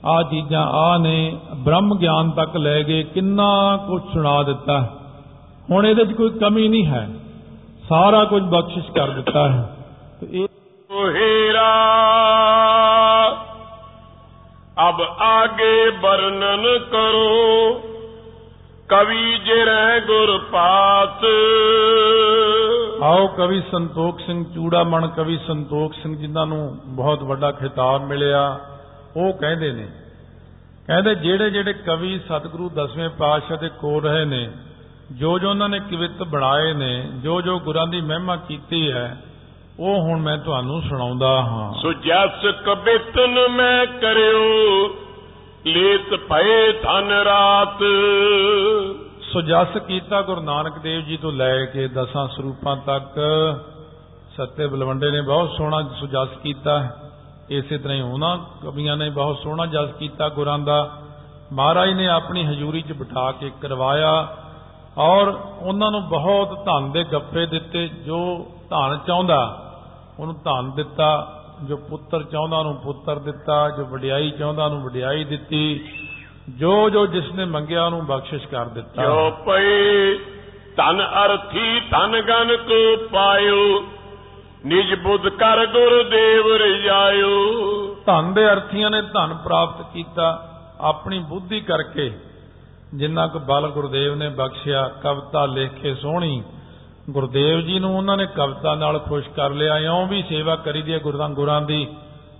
ਆ 0.05 0.23
ਚੀਜ਼ਾਂ 0.23 0.65
ਆ 0.67 0.97
ਨੇ, 0.97 1.35
ਬ੍ਰਹਮ 1.55 1.97
ਗਿਆਨ 1.97 2.29
ਤੱਕ 2.31 2.57
ਲੈ 2.57 2.83
ਗਏ 2.83 3.03
ਕਿੰਨਾ 3.03 3.77
ਕੁਝ 3.87 4.01
ਸੁਣਾ 4.13 4.43
ਦਿੱਤਾ। 4.43 4.89
ਹੁਣ 5.71 5.87
ਇਹਦੇ 5.87 6.05
'ਚ 6.05 6.13
ਕੋਈ 6.13 6.29
ਕਮੀ 6.29 6.67
ਨਹੀਂ 6.67 6.85
ਹੈ। 6.85 7.09
ਸਾਰਾ 7.91 8.23
ਕੁਝ 8.23 8.43
ਬਖਸ਼ਿਸ਼ 8.43 8.91
ਕਰ 8.91 9.09
ਦਿੱਤਾ 9.09 9.49
ਹੈ। 9.49 9.77
ਤੇ 10.21 10.27
ਇਹ 10.31 10.47
ਹੀਰਾ 11.15 11.69
ਅਬ 14.89 15.01
ਆਗੇ 15.19 15.89
ਵਰਣਨ 15.89 16.79
ਕਰੋ 16.91 17.73
ਕਵੀ 18.89 19.37
ਜਿਰੈ 19.37 19.99
ਗੁਰ 19.99 20.37
ਪਾਸ 20.51 21.25
ਆਓ 23.03 23.27
ਕਵੀ 23.27 23.61
ਸੰਤੋਖ 23.71 24.19
ਸਿੰਘ 24.19 24.43
ਚੂੜਾਮਣ 24.55 25.07
ਕਵੀ 25.07 25.37
ਸੰਤੋਖ 25.47 25.93
ਸਿੰਘ 25.93 26.17
ਜਿਨ੍ਹਾਂ 26.17 26.45
ਨੂੰ 26.45 26.77
ਬਹੁਤ 26.85 27.23
ਵੱਡਾ 27.23 27.51
ਖਿਤਾਬ 27.51 28.01
ਮਿਲਿਆ 28.03 28.59
ਉਹ 29.17 29.33
ਕਹਿੰਦੇ 29.33 29.71
ਨੇ 29.71 29.87
ਕਹਿੰਦੇ 30.87 31.15
ਜਿਹੜੇ 31.15 31.49
ਜਿਹੜੇ 31.49 31.73
ਕਵੀ 31.73 32.19
ਸਤਿਗੁਰੂ 32.19 32.69
ਦਸਵੇਂ 32.69 33.09
ਪਾਤਸ਼ਾਹ 33.09 33.57
ਦੇ 33.57 33.69
ਕੋਲ 33.69 34.03
ਰਹੇ 34.03 34.25
ਨੇ 34.25 34.51
ਜੋ 35.11 35.39
ਜੋ 35.39 35.49
ਉਹਨਾਂ 35.49 35.69
ਨੇ 35.69 35.79
ਕਵਿਤ 35.79 36.23
ਬਣਾਏ 36.23 36.73
ਨੇ 36.73 37.09
ਜੋ 37.23 37.41
ਜੋ 37.41 37.59
ਗੁਰਾਂ 37.59 37.87
ਦੀ 37.87 38.01
ਮਹਿਮਾ 38.01 38.35
ਕੀਤੀ 38.35 38.91
ਹੈ 38.91 39.23
ਉਹ 39.79 40.01
ਹੁਣ 40.01 40.21
ਮੈਂ 40.21 40.37
ਤੁਹਾਨੂੰ 40.37 40.81
ਸੁਣਾਉਂਦਾ 40.81 41.41
ਹਾਂ। 41.41 41.81
ਸੋ 41.81 41.93
ਜਸ 41.93 42.45
ਕਬਿਤਨ 42.65 43.47
ਮੈਂ 43.49 43.85
ਕਰਿਓ 43.85 44.87
ਲੇਤ 45.65 46.15
ਭਏ 46.15 46.71
ਧਨ 46.71 47.11
ਰਾਤ। 47.11 47.79
ਸੋ 49.21 49.41
ਜਸ 49.41 49.77
ਕੀਤਾ 49.87 50.21
ਗੁਰੂ 50.21 50.41
ਨਾਨਕ 50.41 50.79
ਦੇਵ 50.79 51.01
ਜੀ 51.01 51.17
ਤੋਂ 51.17 51.31
ਲੈ 51.31 51.65
ਕੇ 51.65 51.87
ਦਸਾਂ 51.87 52.27
ਸਰੂਪਾਂ 52.27 52.77
ਤੱਕ। 52.77 53.19
ਸੱਤੇ 54.37 54.67
ਬਲਵੰਡੇ 54.67 55.11
ਨੇ 55.11 55.21
ਬਹੁਤ 55.21 55.49
ਸੋਹਣਾ 55.57 55.81
ਸੁਜਸ 55.99 56.37
ਕੀਤਾ। 56.43 56.89
ਇਸੇ 57.49 57.77
ਤਰ੍ਹਾਂ 57.77 57.97
ਹੀ 57.97 58.01
ਉਹਨਾਂ 58.01 58.37
ਕਵੀਆਂ 58.37 58.97
ਨੇ 58.97 59.09
ਬਹੁਤ 59.09 59.37
ਸੋਹਣਾ 59.37 59.65
ਜਸ 59.65 59.89
ਕੀਤਾ 59.99 60.29
ਗੁਰਾਂ 60.29 60.59
ਦਾ। 60.59 60.91
ਮਹਾਰਾਜ 61.53 61.89
ਨੇ 61.89 62.07
ਆਪਣੀ 62.07 62.47
ਹਜ਼ੂਰੀ 62.47 62.81
'ਚ 62.81 62.91
ਬਿਠਾ 62.91 63.31
ਕੇ 63.31 63.51
ਕਰਵਾਇਆ। 63.61 64.37
ਔਰ 64.97 65.27
ਉਹਨਾਂ 65.61 65.91
ਨੂੰ 65.91 66.09
ਬਹੁਤ 66.09 66.65
ਧਨ 66.65 66.91
ਦੇ 66.91 67.03
ਗੱਫੇ 67.03 67.45
ਦਿੱਤੇ 67.45 67.87
ਜੋ 67.87 68.47
ਧਨ 68.69 68.97
ਚਾਹੁੰਦਾ 69.07 69.57
ਉਹਨੂੰ 70.19 70.35
ਧਨ 70.35 70.71
ਦਿੱਤਾ 70.71 71.37
ਜੋ 71.63 71.77
ਪੁੱਤਰ 71.77 72.23
ਚਾਹੁੰਦਾ 72.23 72.57
ਉਹਨੂੰ 72.57 72.75
ਪੁੱਤਰ 72.75 73.19
ਦਿੱਤਾ 73.19 73.69
ਜੋ 73.69 73.85
ਵਡਿਆਈ 73.85 74.29
ਚਾਹੁੰਦਾ 74.31 74.65
ਉਹਨੂੰ 74.65 74.81
ਵਡਿਆਈ 74.81 75.23
ਦਿੱਤੀ 75.23 75.89
ਜੋ 76.49 76.89
ਜੋ 76.89 77.05
ਜਿਸ 77.07 77.31
ਨੇ 77.31 77.45
ਮੰਗਿਆ 77.45 77.85
ਉਹਨੂੰ 77.85 78.05
ਬਖਸ਼ਿਸ਼ 78.05 78.47
ਕਰ 78.47 78.65
ਦਿੱਤਾ। 78.65 79.03
ਜੋ 79.03 79.31
ਪਏ 79.31 80.17
ਧਨ 80.77 81.01
ਅਰਥੀ 81.25 81.79
ਧਨ 81.79 82.21
ਗਨ 82.21 82.55
ਕੋ 82.57 83.07
ਪਾਇਓ 83.11 83.83
ਨਿਜ 84.65 84.93
ਬੁੱਧ 84.95 85.29
ਕਰ 85.29 85.65
ਗੁਰਦੇਵ 85.65 86.47
ਰਜਾਇਓ। 86.55 87.29
ਧਨ 88.05 88.33
ਦੇ 88.33 88.45
ਅਰਥੀਆਂ 88.51 88.89
ਨੇ 88.89 89.01
ਧਨ 89.01 89.33
ਪ੍ਰਾਪਤ 89.33 89.93
ਕੀਤਾ 89.93 90.47
ਆਪਣੀ 90.81 91.19
ਬੁੱਧੀ 91.19 91.59
ਕਰਕੇ 91.59 92.11
ਜਿੰਨਾ 92.95 93.27
ਕੁ 93.27 93.39
ਬਲ 93.39 93.67
ਗੁਰਦੇਵ 93.67 94.15
ਨੇ 94.15 94.29
ਬਖਸ਼ਿਆ 94.29 94.87
ਕਵਿਤਾ 94.87 95.45
ਲਿਖ 95.45 95.71
ਕੇ 95.71 95.95
ਸੋਹਣੀ। 95.95 96.43
ਗੁਰਦੇਵ 97.09 97.61
ਜੀ 97.61 97.79
ਨੂੰ 97.79 97.97
ਉਹਨਾਂ 97.97 98.17
ਨੇ 98.17 98.25
ਕਵਿਤਾ 98.25 98.75
ਨਾਲ 98.75 98.99
ਖੁਸ਼ 98.99 99.29
ਕਰ 99.29 99.49
ਲਿਆ। 99.49 99.77
ਇਉਂ 99.77 100.07
ਵੀ 100.07 100.23
ਸੇਵਾ 100.29 100.55
ਕਰੀ 100.55 100.81
ਦੀ 100.81 100.93
ਹੈ 100.93 100.99
ਗੁਰਾਂ 100.99 101.61
ਦੀ 101.61 101.87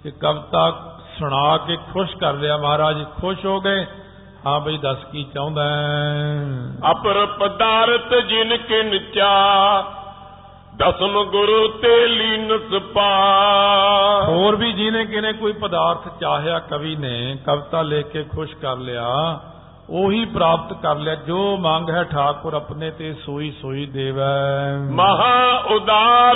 ਕਿ 0.03 0.11
ਕਵਿਤਾ 0.11 0.95
ਸੁਣਾ 1.19 1.57
ਕੇ 1.57 1.77
ਖੁਸ਼ 1.93 2.17
ਕਰ 2.17 2.33
ਲਿਆ। 2.33 2.57
ਮਹਾਰਾਜ 2.57 3.03
ਖੁਸ਼ 3.21 3.45
ਹੋ 3.45 3.61
ਗਏ। 3.61 3.85
ਹਾਂ 4.47 4.59
ਬਈ 4.59 4.77
ਦੱਸ 4.77 4.97
ਕੀ 5.11 5.23
ਚਾਹੁੰਦਾ 5.33 5.63
ਅਪਰ 6.91 7.25
ਪਦਾਰਥ 7.25 8.13
ਜਿਨ 8.13 8.57
ਕਿਨ 8.57 8.99
ਚਾ 9.13 9.81
ਦਸਮ 10.77 11.23
ਗੁਰੂ 11.23 11.67
ਤੇ 11.67 12.07
ਲੀਨਸ 12.07 12.81
ਪਾ। 12.93 13.11
ਹੋਰ 14.27 14.55
ਵੀ 14.55 14.73
ਜਿਹਨੇ 14.73 15.05
ਕਿਨੇ 15.05 15.33
ਕੋਈ 15.33 15.53
ਪਦਾਰਥ 15.53 16.19
ਚਾਹਿਆ 16.19 16.59
ਕਵੀ 16.59 16.95
ਨੇ 16.95 17.37
ਕਵਿਤਾ 17.45 17.81
ਲਿਖ 17.81 18.05
ਕੇ 18.05 18.23
ਖੁਸ਼ 18.23 18.55
ਕਰ 18.55 18.75
ਲਿਆ। 18.75 19.39
ਉਹੀ 19.91 20.25
ਪ੍ਰਾਪਤ 20.25 20.81
ਕਰ 20.81 20.95
ਲਿਆ 20.95 21.15
ਜੋ 21.15 21.57
ਮੰਗ 21.57 21.89
ਹੈ 21.89 22.03
ਠਾਕੁਰ 22.03 22.53
ਆਪਣੇ 22.53 22.91
ਤੇ 22.91 23.13
ਸੋਈ 23.13 23.53
ਸੋਈ 23.61 23.85
ਦੇਵੈ। 23.85 24.77
ਮਹਾ 24.91 25.57
ਉਦਾਰ 25.57 26.35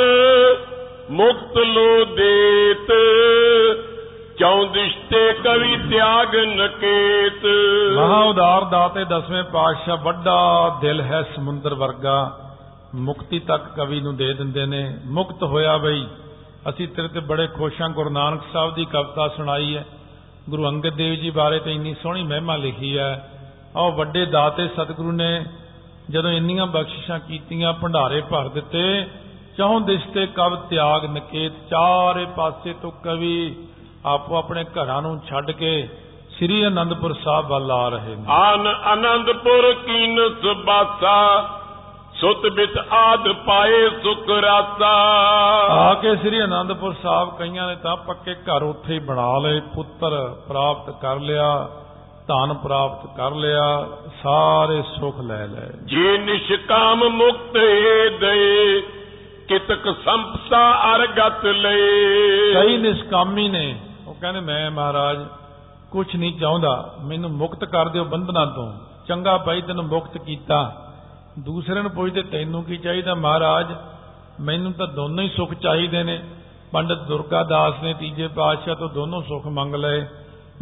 ਮੁਕਤ 1.12 1.57
ਲੋ 1.57 2.05
ਦੇਤ 2.05 2.91
ਚੌਂ 4.39 4.65
ਦਿਸ਼ਤੇ 4.65 5.33
ਕਵੀ 5.33 5.77
ਤਿਆਗ 5.89 6.35
ਨਕੇਤ। 6.35 7.45
ਮਹਾ 7.97 8.24
ਉਦਾਰ 8.24 8.63
ਦਾਤੇ 8.63 9.05
ਦਸਵੇਂ 9.05 9.43
ਪਾਤਸ਼ਾਹ 9.43 9.97
ਵੱਡਾ 9.97 10.77
ਦਿਲ 10.81 11.01
ਹੈ 11.01 11.21
ਸਮੁੰਦਰ 11.35 11.74
ਵਰਗਾ। 11.74 12.39
ਮੁਕਤੀ 12.95 13.39
ਤੱਕ 13.39 13.63
ਕਵੀ 13.75 14.01
ਨੂੰ 14.01 14.15
ਦੇ 14.15 14.33
ਦਿੰਦੇ 14.33 14.65
ਨੇ 14.65 14.97
ਮੁਕਤ 15.05 15.43
ਹੋਇਆ 15.43 15.77
ਬਈ। 15.77 16.07
ਅਸੀਂ 16.69 16.88
ਤੇਰੇ 16.88 17.07
ਤੇ 17.07 17.19
ਬੜੇ 17.19 17.47
ਖੁਸ਼ 17.47 17.81
ਹਾਂ 17.81 17.89
ਗੁਰੂ 17.89 18.09
ਨਾਨਕ 18.09 18.41
ਸਾਹਿਬ 18.53 18.74
ਦੀ 18.74 18.85
ਕਵਿਤਾ 18.85 19.27
ਸੁਣਾਈ 19.27 19.77
ਹੈ। 19.77 19.85
ਗੁਰੂ 20.50 20.67
ਅੰਗਦ 20.67 20.89
ਦੇਵ 20.89 21.13
ਜੀ 21.13 21.29
ਬਾਰੇ 21.29 21.59
ਤੇ 21.59 21.74
ਇੰਨੀ 21.74 21.93
ਸੋਹਣੀ 22.03 22.24
ਮਹਿਮਾ 22.24 22.55
ਲਿਖੀ 22.55 22.97
ਹੈ। 22.97 23.31
ਆਹ 23.77 23.91
ਵੱਡੇ 23.91 24.25
ਦਾਤੇ 24.25 24.67
ਸਤਿਗੁਰੂ 24.67 25.12
ਨੇ 25.12 25.46
ਜਦੋਂ 26.10 26.32
ਇੰਨੀਆਂ 26.32 26.65
ਬਖਸ਼ਿਸ਼ਾਂ 26.65 27.20
ਕੀਤੀਆਂ 27.20 27.74
ਭੰਡਾਰੇ 27.74 28.22
ਭਰ 28.22 28.48
ਦਿੱਤੇ 28.48 29.08
ਚੌਂ 29.58 29.82
ਦਿਸ਼ 29.82 30.08
ਤੇ 30.08 30.27
ਕਵ 30.27 30.55
ਤਿਆਗ 30.55 31.05
ਨਕੇਤ 31.05 31.53
ਚਾਰੇ 31.70 32.25
ਪਾਸੇ 32.25 32.74
ਤੋਂ 32.74 32.92
ਕਵੀ 32.92 33.55
ਆਪੋ 34.05 34.35
ਆਪਣੇ 34.35 34.64
ਘਰਾਂ 34.64 35.01
ਨੂੰ 35.01 35.22
ਛੱਡ 35.27 35.51
ਕੇ 35.51 35.90
ਸ੍ਰੀ 36.29 36.68
ਅਨੰਦਪੁਰ 36.68 37.14
ਸਾਹਿਬ 37.14 37.48
ਵੱਲ 37.48 37.72
ਆ 37.72 37.90
ਰਹੇ 37.90 38.16
ਨੇ। 38.16 38.24
ਆਨ 38.29 38.68
ਆਨੰਦਪੁਰ 38.68 39.74
ਕੀਨ 39.74 40.20
ਸੁਬਾਸਾ 40.42 41.50
ਸੁਤ 42.14 42.48
ਬਿਤ 42.48 42.77
ਆਦ 42.94 43.31
ਪਾਏ 43.31 43.90
ਸੁਖ 43.90 44.29
ਰਾਸਾ। 44.29 44.92
ਆ 45.70 45.94
ਕੇ 45.94 46.16
ਸ੍ਰੀ 46.16 46.44
ਅਨੰਦਪੁਰ 46.44 46.96
ਸਾਹਿਬ 47.03 47.38
ਕਈਆਂ 47.38 47.68
ਨੇ 47.68 47.75
ਤਾਂ 47.75 47.98
ਪੱਕੇ 47.98 48.33
ਘਰ 48.33 48.64
ਉੱਥੇ 48.64 48.94
ਹੀ 48.94 49.00
ਬਣਾ 49.00 49.38
ਲਏ 49.38 49.59
ਪੁੱਤਰ 49.59 50.35
ਪ੍ਰਾਪਤ 50.48 51.01
ਕਰ 51.01 51.20
ਲਿਆ। 51.20 51.70
ਧਨ 52.27 52.53
ਪ੍ਰਾਪਤ 52.53 53.18
ਕਰ 53.18 53.31
ਲਿਆ 53.31 53.88
ਸਾਰੇ 54.24 54.81
ਸੁਖ 54.81 55.20
ਲੈ 55.20 55.48
ਲਏ। 55.48 55.70
ਜੇ 55.83 56.18
ਨਿਸ਼ਕਾਮ 56.18 57.09
ਮੁਕਤ 57.09 57.57
ਏ 57.57 58.09
ਦੇ 58.09 58.81
ਕਿਤਕ 59.48 59.96
ਸੰਪਸਾ 60.05 60.96
ਅਰਗਤ 60.96 61.46
ਲਏ। 61.46 61.88
ਕਈ 62.53 62.77
ਨਿਸ਼ਕਾਮੀ 62.77 63.50
ਨੇ। 63.50 63.79
ਉਹ 64.07 64.14
ਕਹਿੰਦੇ 64.14 64.40
ਮੈਂ 64.40 64.72
ਮਹਾਰਾਜ 64.72 65.25
ਕੁਝ 65.92 66.16
ਨਹੀਂ 66.16 66.40
ਚਾਹੁੰਦਾ। 66.40 66.96
ਮੈਨੂੰ 67.03 67.29
ਮੁਕਤ 67.29 67.66
ਕਰ 67.66 67.90
ਦਿਓ 67.90 68.03
ਬੰਧਨਾਂ 68.03 68.48
ਤੋਂ। 68.48 68.74
ਚੰਗਾ 69.07 69.38
ਭਾਈ 69.38 69.61
ਤੈਨੂੰ 69.61 69.85
ਮੁਕਤ 69.85 70.18
ਕੀਤਾ। 70.18 70.92
ਦੂਸਰੇ 71.40 71.81
ਨੂੰ 71.81 71.92
ਪੁੱਛਦੇ 71.92 72.22
ਤੈਨੂੰ 72.22 72.64
ਕੀ 72.64 72.77
ਚਾਹੀਦਾ 72.77 73.14
ਮਹਾਰਾਜ? 73.14 73.75
ਮੈਨੂੰ 74.40 74.74
ਤਾਂ 74.74 74.88
ਦੋਨੋਂ 74.88 75.24
ਹੀ 75.24 75.29
ਸੁੱਖ 75.29 75.53
ਚਾਹੀਦੇ 75.53 76.03
ਨੇ। 76.03 76.24
ਪੰਡਤ 76.72 76.98
ਦੁਰਗਾ 76.98 77.44
ਦਾਸ 77.44 77.74
ਨੇ 77.83 77.94
ਤੀਜੇ 77.94 78.27
ਪਾਤਸ਼ਾਹ 78.27 78.75
ਤੋਂ 78.75 78.90
ਦੋਨੋਂ 78.90 79.22
ਸੁੱਖ 79.22 79.48
ਮੰਗ 79.48 79.75
ਲਏ। 79.75 80.05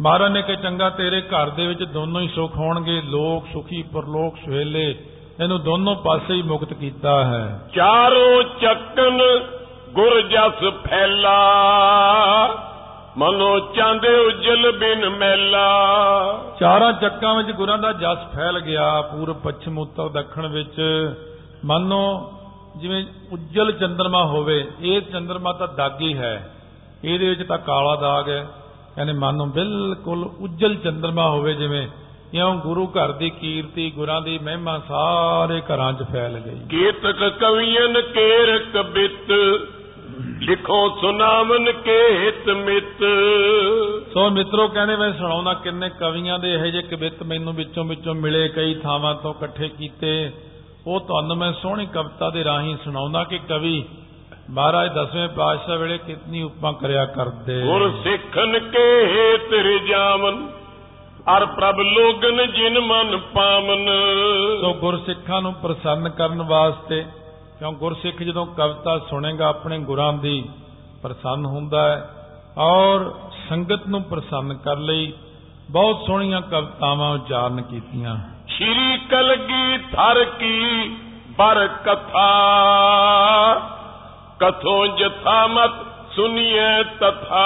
ਮਹਾਰਾਜ 0.00 0.32
ਨੇ 0.32 0.42
ਕਿ 0.42 0.56
ਚੰਗਾ 0.56 0.90
ਤੇਰੇ 0.90 1.20
ਘਰ 1.20 1.50
ਦੇ 1.50 1.66
ਵਿੱਚ 1.66 1.82
ਦੋਨੋਂ 1.82 2.20
ਹੀ 2.20 2.28
ਸੁੱਖ 2.28 2.56
ਹੋਣਗੇ 2.56 3.02
ਲੋਕ 3.04 3.44
ਸੁਖੀ 3.52 3.82
ਪਰਲੋਕ 3.82 4.36
ਸੁਹੇਲੇ 4.36 4.98
ਇਹਨੂੰ 5.42 5.62
ਦੋਨੋਂ 5.62 5.96
ਪਾਸੇ 5.96 6.34
ਹੀ 6.34 6.42
ਮੁਕਤ 6.42 6.72
ਕੀਤਾ 6.72 7.24
ਹੈ। 7.24 7.68
ਚਾਰੋਂ 7.74 8.42
ਚੱਕਨ 8.60 9.22
ਗੁਰ 9.90 10.20
ਜਸ 10.22 10.72
ਫੈਲਾ 10.86 11.38
ਮਨੋ 13.18 13.58
ਚਾਂਦੇ 13.58 14.08
ਉਜਲ 14.08 14.72
ਬਿਨ 14.78 15.10
ਮੈਲਾ। 15.10 15.84
ਚਾਰਾਂ 16.60 16.92
ਚੱਕਾਂ 16.92 17.34
ਵਿੱਚ 17.34 17.50
ਗੁਰਾਂ 17.50 17.78
ਦਾ 17.78 17.92
ਜਸ 17.92 18.36
ਫੈਲ 18.36 18.60
ਗਿਆ 18.60 19.02
ਪੂਰਬ 19.02 19.36
ਪੱਛਮ 19.36 19.78
ਉੱਤਰ 19.78 20.08
ਦੱਖਣ 20.08 20.46
ਵਿੱਚ। 20.46 20.80
ਮੰਨੋ 21.64 22.32
ਜਿਵੇਂ 22.76 23.04
ਉੱਜਲ 23.32 23.72
ਚੰਦਰਮਾ 23.72 24.24
ਹੋਵੇ 24.24 24.66
ਇਹ 24.80 25.02
ਚੰਦਰਮਾ 25.02 25.52
ਤਾਂ 25.52 25.68
ਦਾਗੀ 25.68 26.18
ਹੈ। 26.18 26.54
ਇਹਦੇ 27.04 27.28
ਵਿੱਚ 27.28 27.42
ਤਾਂ 27.42 27.58
ਕਾਲਾ 27.58 27.96
ਦਾਗ 27.96 28.28
ਹੈ। 28.28 28.46
ਕਹਿੰਦੇ 28.96 29.12
ਮੰਨੋ 29.12 29.46
ਬਿਲਕੁਲ 29.46 30.30
ਉੱਜਲ 30.40 30.74
ਚੰਦਰਮਾ 30.74 31.28
ਹੋਵੇ 31.28 31.54
ਜਿਵੇਂ 31.54 31.88
ਇਉਂ 32.34 32.54
ਗੁਰੂ 32.54 32.86
ਘਰ 32.86 33.12
ਦੀ 33.12 33.30
ਕੀਰਤੀ 33.30 33.90
ਗੁਰਾਂ 33.90 34.20
ਦੀ 34.22 34.38
ਮਹਿਮਾ 34.38 34.78
ਸਾਰੇ 34.78 35.60
ਘਰਾਂ 35.60 35.92
'ਚ 35.92 36.02
ਫੈਲ 36.12 36.38
ਗਈ। 36.38 36.60
ਕੀਤਕ 36.70 37.28
ਕਵੀਨ 37.28 38.00
ਕੇਰ 38.00 38.58
ਕਬਿਤ 38.74 39.32
ਲਿਖੋ 40.42 40.88
ਸੁਨਾਮਨ 41.00 41.72
ਕੇ 41.72 41.98
ਹਿਤ 42.18 42.48
ਮਿਤ। 42.48 43.04
ਸੋ 44.14 44.30
ਮਿੱਤਰੋ 44.30 44.68
ਕਹਿੰਦੇ 44.68 44.96
ਮੈਂ 44.96 45.12
ਸੁਣਾਉਣਾ 45.12 45.54
ਕਿੰਨੇ 45.54 45.88
ਕਵੀਆਂ 45.88 46.38
ਦੇ 46.38 46.54
ਇਹੋ 46.54 46.66
ਜਿਹੇ 46.66 46.82
ਕਵਿਤ 46.82 47.22
ਮੈਨੂੰ 47.22 47.54
ਵਿੱਚੋਂ 47.54 47.84
ਵਿੱਚੋਂ 47.84 48.14
ਮਿਲੇ 48.14 48.48
ਕਈ 48.48 48.74
ਥਾਵਾਂ 48.74 49.14
ਤੋਂ 49.14 49.34
ਇਕੱਠੇ 49.34 49.68
ਕੀਤੇ। 49.68 50.32
ਉਹ 50.86 51.00
ਤੁਹਾਨੂੰ 51.00 51.36
ਮੈਂ 51.36 51.52
ਸੋਹਣੀ 51.52 51.86
ਕਵਿਤਾ 51.86 52.30
ਦੇ 52.30 52.44
ਰਾਹੀਂ 52.44 52.76
ਸੁਣਾਉਣਾ 52.84 53.24
ਕਿ 53.24 53.38
ਕਵੀ 53.38 53.84
ਮਹਾਰਾਜ 54.50 54.92
ਦਸਵੇਂ 54.92 55.28
ਪਾਤਸ਼ਾਹ 55.28 55.76
ਵੇਲੇ 55.76 55.98
ਕਿਤਨੀ 55.98 56.42
ਉਪਮਾ 56.42 56.72
ਕਰਿਆ 56.72 57.04
ਕਰਦੇ। 57.04 57.62
ਗੁਰ 57.62 57.92
ਸਿੱਖਨ 58.02 58.58
ਕੇ 58.58 59.06
ਹਿਤ 59.06 59.52
ਰਿਜਾਵਨ 59.52 60.48
ਅਰ 61.36 61.46
ਪ੍ਰਭ 61.46 61.80
ਲੋਗਨ 61.80 62.52
ਜਿਨ 62.52 62.80
ਮਨ 62.80 63.16
ਪਾਵਨ। 63.16 63.86
ਸੋ 64.60 64.74
ਗੁਰਸਿੱਖਾਂ 64.74 65.42
ਨੂੰ 65.42 65.54
ਪ੍ਰਸੰਨ 65.54 66.08
ਕਰਨ 66.08 66.42
ਵਾਸਤੇ 66.42 67.04
ਕਿਉਂ 67.58 67.72
ਗੁਰਸਿੱਖ 67.72 68.22
ਜਦੋਂ 68.22 68.46
ਕਵਿਤਾ 68.46 68.98
ਸੁਣੇਗਾ 68.98 69.48
ਆਪਣੇ 69.48 69.78
ਗੁਰਾਂ 69.78 70.12
ਦੀ 70.12 70.44
ਪ੍ਰਸੰਨ 71.02 71.46
ਹੁੰਦਾ 71.46 71.88
ਹੈ। 71.88 72.10
ਔਰ 72.58 73.14
ਸੰਗਤ 73.48 73.86
ਨੂੰ 73.88 74.02
ਪ੍ਰਸੰਨ 74.02 74.54
ਕਰ 74.54 74.76
ਲਈ 74.76 75.12
ਬਹੁਤ 75.70 76.06
ਸੋਹਣੀਆਂ 76.06 76.40
ਕਵਿਤਾਵਾਂ 76.40 77.14
ਉਚਾਰਨ 77.14 77.62
ਕੀਤੀਆਂ। 77.62 78.16
ਸ਼੍ਰੀ 78.48 78.98
ਕਲਗੀ 79.10 79.78
ਥਰ 79.78 80.24
ਕੀ 80.24 80.88
ਬਰ 81.38 81.66
ਕਥਾ 81.66 82.30
ਕਥੋਂ 84.44 84.86
ਜਥਾ 84.86 85.46
ਮਤ 85.46 85.70
ਸੁਨੀਏ 86.16 86.82
ਤਥਾ 87.00 87.44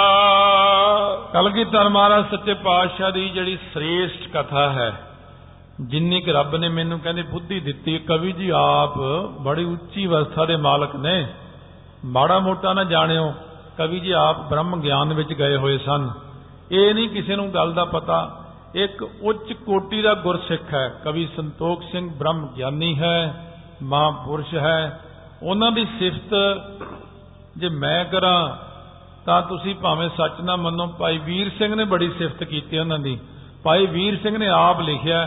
ਕਲਗੀਧਰ 1.33 1.89
ਮਹਾਰਾਜ 1.89 2.23
ਸੱਚੇ 2.31 2.53
ਪਾਤਸ਼ਾਹ 2.53 3.11
ਦੀ 3.11 3.29
ਜਿਹੜੀ 3.29 3.57
ਸ੍ਰੇਸ਼ਟ 3.73 4.27
ਕਥਾ 4.33 4.69
ਹੈ 4.69 4.91
ਜਿੰਨੀ 5.81 6.21
ਕਿ 6.21 6.31
ਰੱਬ 6.33 6.55
ਨੇ 6.55 6.67
ਮੈਨੂੰ 6.67 6.99
ਕਹਿੰਦੇ 6.99 7.21
ਬੁੱਧੀ 7.21 7.59
ਦਿੱਤੀ 7.59 7.97
ਕਵੀ 7.97 8.31
ਜੀ 8.31 8.49
ਆਪ 8.49 8.97
ਬੜੀ 9.39 9.63
ਉੱਚੀ 9.63 10.05
ਅਵਸਥਾ 10.07 10.45
ਦੇ 10.45 10.55
ਮਾਲਕ 10.55 10.95
ਨੇ 10.95 11.27
ਮਾੜਾ 12.05 12.39
ਮੋਟਾ 12.39 12.73
ਨਾ 12.73 12.83
ਜਾਣਿਓ 12.83 13.33
ਕਵੀ 13.77 13.99
ਜੀ 13.99 14.11
ਆਪ 14.11 14.39
ਬ੍ਰਹਮ 14.49 14.81
ਗਿਆਨ 14.81 15.13
ਵਿੱਚ 15.13 15.33
ਗਏ 15.33 15.55
ਹੋਏ 15.55 15.77
ਸਨ 15.77 16.09
ਇਹ 16.71 16.93
ਨਹੀਂ 16.93 17.09
ਕਿਸੇ 17.09 17.35
ਨੂੰ 17.35 17.53
ਗੱਲ 17.53 17.73
ਦਾ 17.73 17.85
ਪਤਾ 17.85 18.45
ਇੱਕ 18.75 19.03
ਉੱਚ 19.03 19.53
ਕੋਟੀ 19.53 20.01
ਦਾ 20.01 20.13
ਗੁਰਸਿੱਖ 20.13 20.73
ਹੈ 20.73 20.87
ਕਵੀ 21.03 21.27
ਸੰਤੋਖ 21.35 21.83
ਸਿੰਘ 21.91 22.09
ਬ੍ਰਹਮ 22.09 22.47
ਗਿਆਨੀ 22.47 22.97
ਹੈ 22.99 23.45
ਮਹਾਂਪੁਰਸ਼ 23.83 24.53
ਹੈ 24.53 24.99
ਉਹਨਾਂ 25.43 25.71
ਦੀ 25.71 25.85
ਸਿਫਤ 25.99 26.33
ਜੇ 27.57 27.69
ਮੈਂ 27.69 28.05
ਕਰਾਂ, 28.05 28.55
ਤਾਂ 29.25 29.41
ਤੁਸੀਂ 29.41 29.75
ਭਾਵੇਂ 29.75 30.09
ਸੱਚ 30.09 30.41
ਨਾ 30.41 30.55
ਮੰਨੋ, 30.55 30.87
ਭਾਈ 30.87 31.17
ਵੀਰ 31.17 31.51
ਸਿੰਘ 31.57 31.75
ਨੇ 31.75 31.83
ਬੜੀ 31.83 32.09
ਸਿਫਤ 32.17 32.43
ਕੀਤੀ 32.43 32.77
ਉਹਨਾਂ 32.77 32.99
ਦੀ। 32.99 33.17
ਭਾਈ 33.63 33.85
ਵੀਰ 33.85 34.17
ਸਿੰਘ 34.23 34.37
ਨੇ 34.37 34.47
ਆਪ 34.47 34.81
ਲਿਖਿਆ, 34.81 35.25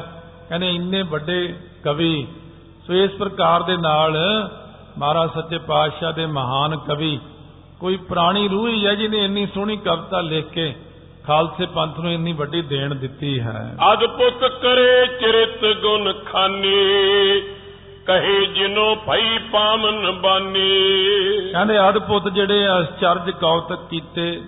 ਕਹਿੰਦੇ 0.48 0.70
ਇੰਨੇ 0.74 1.02
ਵੱਡੇ 1.02 1.54
ਕਵੀ, 1.84 2.26
ਸੋ 2.86 2.94
ਇਸ 2.94 3.10
ਪ੍ਰਕਾਰ 3.10 3.62
ਦੇ 3.62 3.76
ਨਾਲ 3.76 4.16
ਮਹਾਰਾਜ 4.98 5.30
ਸੱਚੇ 5.34 5.58
ਪਾਤਸ਼ਾਹ 5.58 6.12
ਦੇ 6.12 6.26
ਮਹਾਨ 6.26 6.76
ਕਵੀ, 6.76 7.18
ਕੋਈ 7.80 7.96
ਪ੍ਰਾਣੀ 8.08 8.48
ਰੂਹ 8.48 8.68
ਹੀ 8.68 8.86
ਹੈ 8.86 8.94
ਜਿਹਨੇ 8.94 9.24
ਇੰਨੀ 9.24 9.46
ਸੋਹਣੀ 9.46 9.76
ਕਵਿਤਾ 9.76 10.20
ਲਿਖ 10.20 10.46
ਕੇ 10.46 10.74
ਖਾਲਸੇ 11.24 11.66
ਪੰਥ 11.66 11.98
ਨੂੰ 11.98 12.12
ਇੰਨੀ 12.12 12.32
ਵੱਡੀ 12.32 12.62
ਦੇਣ 12.62 12.94
ਦਿੱਤੀ 12.94 13.40
ਹੈ। 13.40 13.76
ਅਦਭੁਤ 13.92 14.44
ਕਰੇ 14.62 15.06
ਚਰਿਤ 15.20 15.64
ਗੁਣ 15.82 16.12
ਖਾਨੀ 16.24 17.42
ਕਹੇ 18.06 18.46
ਜਿਨੋ 18.46 18.94
ਭਈ 18.94 19.38
ਪਾਵਨ 19.52 20.10
ਬਾਨੀ। 20.10 20.70
ਕਹਿੰਦੇ 21.52 21.88
ਅਦਭੁਤ 21.88 22.28
ਜਿਹੜੇ 22.28 22.66
ਅਚਰਜ 22.80 23.30
ਕੌਤਕ 23.30 23.78
ਕੀਤੇ, 23.90 24.42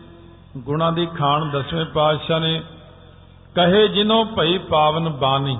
ਗੁਣਾਂ 0.58 0.92
ਦੀ 0.92 1.06
ਖਾਨ 1.06 1.50
ਦਸਵੇਂ 1.50 1.84
ਪਾਤਸ਼ਾਹ 1.84 2.40
ਨੇ, 2.40 2.62
ਕਹੇ 3.54 3.88
ਜਿਨੋ 3.88 4.24
ਭਈ 4.24 4.58
ਪਾਵਨ 4.58 5.08
ਬਾਣੀ 5.08 5.58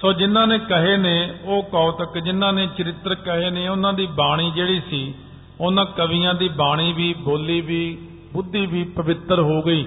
ਸੋ 0.00 0.12
ਜਿਨ੍ਹਾਂ 0.12 0.46
ਨੇ 0.46 0.58
ਕਹੇ 0.58 0.96
ਨੇ 0.96 1.34
ਉਹ 1.44 1.62
ਕੌਤਕ, 1.62 2.18
ਜਿਨ੍ਹਾਂ 2.18 2.52
ਨੇ 2.52 2.66
ਚਰਿੱਤਰ 2.78 3.14
ਕਹੇ 3.14 3.50
ਨੇ, 3.50 3.68
ਉਹਨਾਂ 3.68 3.92
ਦੀ 3.92 4.06
ਬਾਣੀ 4.06 4.50
ਜਿਹੜੀ 4.50 4.80
ਸੀ, 4.90 5.14
ਉਹਨਾਂ 5.60 5.84
ਕਵੀਆਂ 5.84 6.34
ਦੀ 6.34 6.48
ਬਾਣੀ 6.48 6.92
ਵੀ, 6.92 7.14
ਬੋਲੀ 7.14 7.60
ਵੀ, 7.60 8.08
ਬੁੱਧੀ 8.32 8.66
ਵੀ 8.66 8.84
ਪਵਿੱਤਰ 8.84 9.40
ਹੋ 9.40 9.62
ਗਈ। 9.62 9.86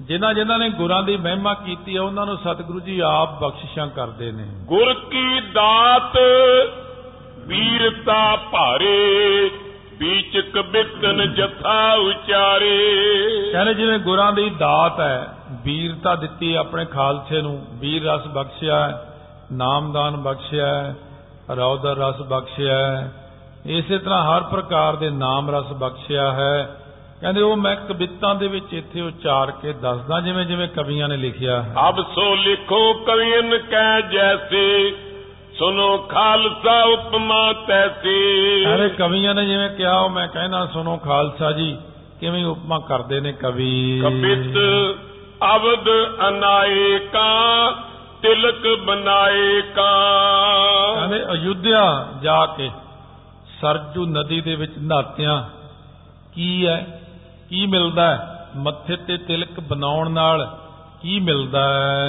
ਜਿਨ੍ਹਾਂ 0.00 0.34
ਜਿਨ੍ਹਾਂ 0.34 0.58
ਨੇ 0.58 0.70
ਗੁਰਾਂ 0.70 1.02
ਦੀ 1.02 1.16
ਮਹਿਮਾ 1.16 1.54
ਕੀਤੀ 1.54 1.96
ਹੈ 1.96 2.00
ਉਹਨਾਂ 2.00 2.26
ਨੂੰ 2.26 2.36
ਸਤਿਗੁਰੂ 2.36 2.80
ਜੀ 2.80 3.00
ਆਪ 3.00 3.44
ਬਖਸ਼ਿਸ਼ਾਂ 3.44 3.86
ਕਰਦੇ 3.86 4.32
ਨੇ 4.32 4.46
ਗੁਰ 4.64 4.94
ਕੀ 4.94 5.40
ਦਾਤ 5.40 6.18
ਵੀਰਤਾ 7.38 8.36
ਭਾਰੇ 8.36 9.50
ਬੀਚ 9.98 10.38
ਕਬਿਤਨ 10.38 11.34
ਜਥਾ 11.34 11.92
ਉਚਾਰੇ 11.94 12.78
ਕਹਿੰਦੇ 13.52 13.74
ਜਿਵੇਂ 13.74 13.98
ਗੁਰਾਂ 13.98 14.32
ਦੀ 14.32 14.50
ਦਾਤ 14.50 15.00
ਹੈ 15.00 15.26
ਵੀਰਤਾ 15.64 16.14
ਦਿੱਤੀ 16.14 16.54
ਆਪਣੇ 16.54 16.84
ਖਾਲਸੇ 16.84 17.42
ਨੂੰ 17.42 17.66
ਵੀਰ 17.70 18.04
ਰਸ 18.04 18.26
ਬਖਸ਼ਿਆ 18.26 19.04
ਨਾਮਦਾਨ 19.52 20.16
ਬਖਸ਼ਿਆ 20.16 20.94
ਰੌਦਰ 21.56 21.96
ਰਸ 21.96 22.16
ਬਖਸ਼ਿਆ। 22.16 23.08
ਇਸੇ 23.66 23.98
ਤਰ੍ਹਾਂ 23.98 24.22
ਹਰ 24.24 24.42
ਪ੍ਰਕਾਰ 24.42 24.96
ਦੇ 24.96 25.10
ਨਾਮ 25.10 25.50
ਰਸ 25.50 25.66
ਬਖਸ਼ਿਆ 25.66 26.32
ਹੈ 26.32 26.80
ਕਹਿੰਦੇ 27.20 27.42
ਉਹ 27.42 27.56
ਮੈਂ 27.56 27.76
ਕਵਿਤਾਂ 27.76 28.34
ਦੇ 28.34 28.48
ਵਿੱਚ 28.48 28.74
ਇੱਥੇ 28.74 29.00
ਉਚਾਰ 29.00 29.50
ਕੇ 29.50 29.72
ਦੱਸਦਾ 29.72 30.20
ਜਿਵੇਂ 30.20 30.44
ਜਿਵੇਂ 30.44 30.68
ਕਵੀਆਂ 30.68 31.08
ਨੇ 31.08 31.16
ਲਿਖਿਆ 31.16 31.64
ਅਬ 31.88 32.00
ਸੋ 32.14 32.34
ਲਿਖੋ 32.34 32.94
ਕਵੀਨ 32.94 33.58
ਕਹਿ 33.58 34.02
ਜੈਸੇ 34.02 34.96
ਸੁਨੋ 35.58 35.98
ਖਾਲਸਾ 35.98 36.82
ਉਪਮਾ 36.82 37.52
ਤੈਸੀ। 37.52 38.64
ਸਾਰੇ 38.64 38.88
ਕਵੀਆਂ 38.88 39.34
ਨੇ 39.34 39.46
ਜਿਵੇਂ 39.46 39.70
ਕਿਹਾ 39.70 39.98
ਉਹ 39.98 40.10
ਮੈਂ 40.10 40.28
ਕਹਿਣਾ 40.28 40.66
ਸੁਣੋ 40.66 40.96
ਖਾਲਸਾ 40.96 41.52
ਜੀ 41.52 41.78
ਕਿਵੇਂ 42.20 42.44
ਉਪਮਾ 42.44 42.78
ਕਰਦੇ 42.78 43.20
ਨੇ 43.20 43.32
ਕਵੀ। 43.32 44.00
ਕਬਿਤ 44.02 44.58
ਅਵਦ 45.56 45.88
ਅਨਾਏ 46.28 46.98
ਕਾ 46.98 47.70
ਤਿਲਕ 48.22 48.80
ਬਨਾਏ 48.84 49.62
ਕਾ। 49.62 49.92
ਕਹਿੰਦੇ 50.94 51.24
ਅਯੁੱਧਿਆ 51.32 52.08
ਜਾ 52.22 52.46
ਕੇ 52.46 52.70
ਸਰਜੂ 53.60 54.06
ਨਦੀ 54.06 54.40
ਦੇ 54.40 54.54
ਵਿੱਚ 54.54 54.72
ਨਹਾਤਿਆਂ 54.78 55.42
ਕੀ 56.34 56.66
ਹੈ? 56.66 56.95
ਕੀ 57.50 57.66
ਮਿਲਦਾ 57.66 58.16
ਹੈ? 58.16 58.46
ਮੱਥੇ 58.56 58.96
ਤੇ 58.96 59.16
ਤਿਲਕ 59.16 59.60
ਬਣਾਉਣ 59.60 60.10
ਨਾਲ 60.10 60.58
ਕੀ 61.02 61.20
ਮਿਲਦਾ 61.20 61.74
ਹੈ? 61.74 62.08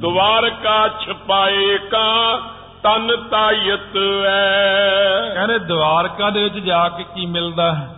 ਦੁਆਰਕਾ 0.00 0.88
ਛਪਾਏ 0.88 1.78
ਕਾ 1.78 2.36
ਤਨ 2.82 3.16
ਤਾਇਤ 3.16 3.96
ਐ। 4.26 5.34
ਕਹਿੰਦੇ 5.34 5.58
ਦਵਾਰਕਾ 5.58 6.30
ਦੇ 6.30 6.44
ਵਿੱਚ 6.44 6.58
ਜਾ 6.58 6.88
ਕੇ 6.88 7.04
ਕੀ 7.14 7.26
ਮਿਲਦਾ 7.26 7.74
ਹੈ? 7.74 7.94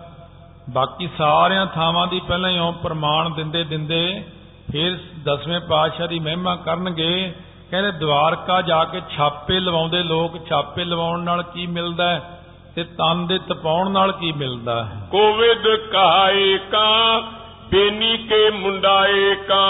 ਬਾਕੀ 0.71 1.09
ਸਾਰਿਆਂ 1.19 1.67
ਥਾਵਾਂ 1.67 2.07
ਦੀ 2.07 2.21
ਪਹਿਲਾਂ 2.21 2.51
ਹੀ 2.51 2.59
ਉਹ 2.59 2.73
ਪ੍ਰਮਾਣ 2.73 3.31
ਦਿੰਦੇ 3.31 3.65
ਦਿੰਦੇ 3.65 4.25
ਫਿਰ 4.73 4.99
ਦਸਵੇਂ 5.25 5.61
ਪਾਤਸ਼ਾਹ 5.61 6.07
ਦੀ 6.07 6.19
ਮਹਿਮਾ 6.19 6.57
ਕਰਨਗੇ। 6.57 7.35
ਕਹਿੰਦੇ 7.71 7.91
ਦਵਾਰਕਾ 7.91 8.63
ਜਾ 8.63 8.85
ਕੇ 8.85 9.03
ਛਾਪੇ 9.17 9.61
ਲਵਾਉਂਦੇ 9.61 10.03
ਲੋਕ 10.03 10.49
ਛਾਪੇ 10.49 10.85
ਲਵਾਉਣ 10.85 11.21
ਨਾਲ 11.21 11.43
ਕੀ 11.43 11.67
ਮਿਲਦਾ 11.67 12.11
ਹੈ? 12.11 12.40
ਤੇ 12.75 12.85
ਤਨ 12.85 13.27
ਦੇ 13.27 13.39
ਤਪਾਉਣ 13.39 13.91
ਨਾਲ 13.91 14.13
ਕੀ 14.13 14.33
ਮਿਲਦਾ 14.33 14.85
ਹੈ? 14.85 15.09
ਕੋਵਿਦ 15.11 15.77
ਕਹਾਏ 15.77 16.59
ਕਾ 16.59 17.21
ਬੇਨੀ 17.71 18.17
ਕੇ 18.17 18.51
ਮੁੰਡਾਏ 18.51 19.35
ਕਾ। 19.35 19.65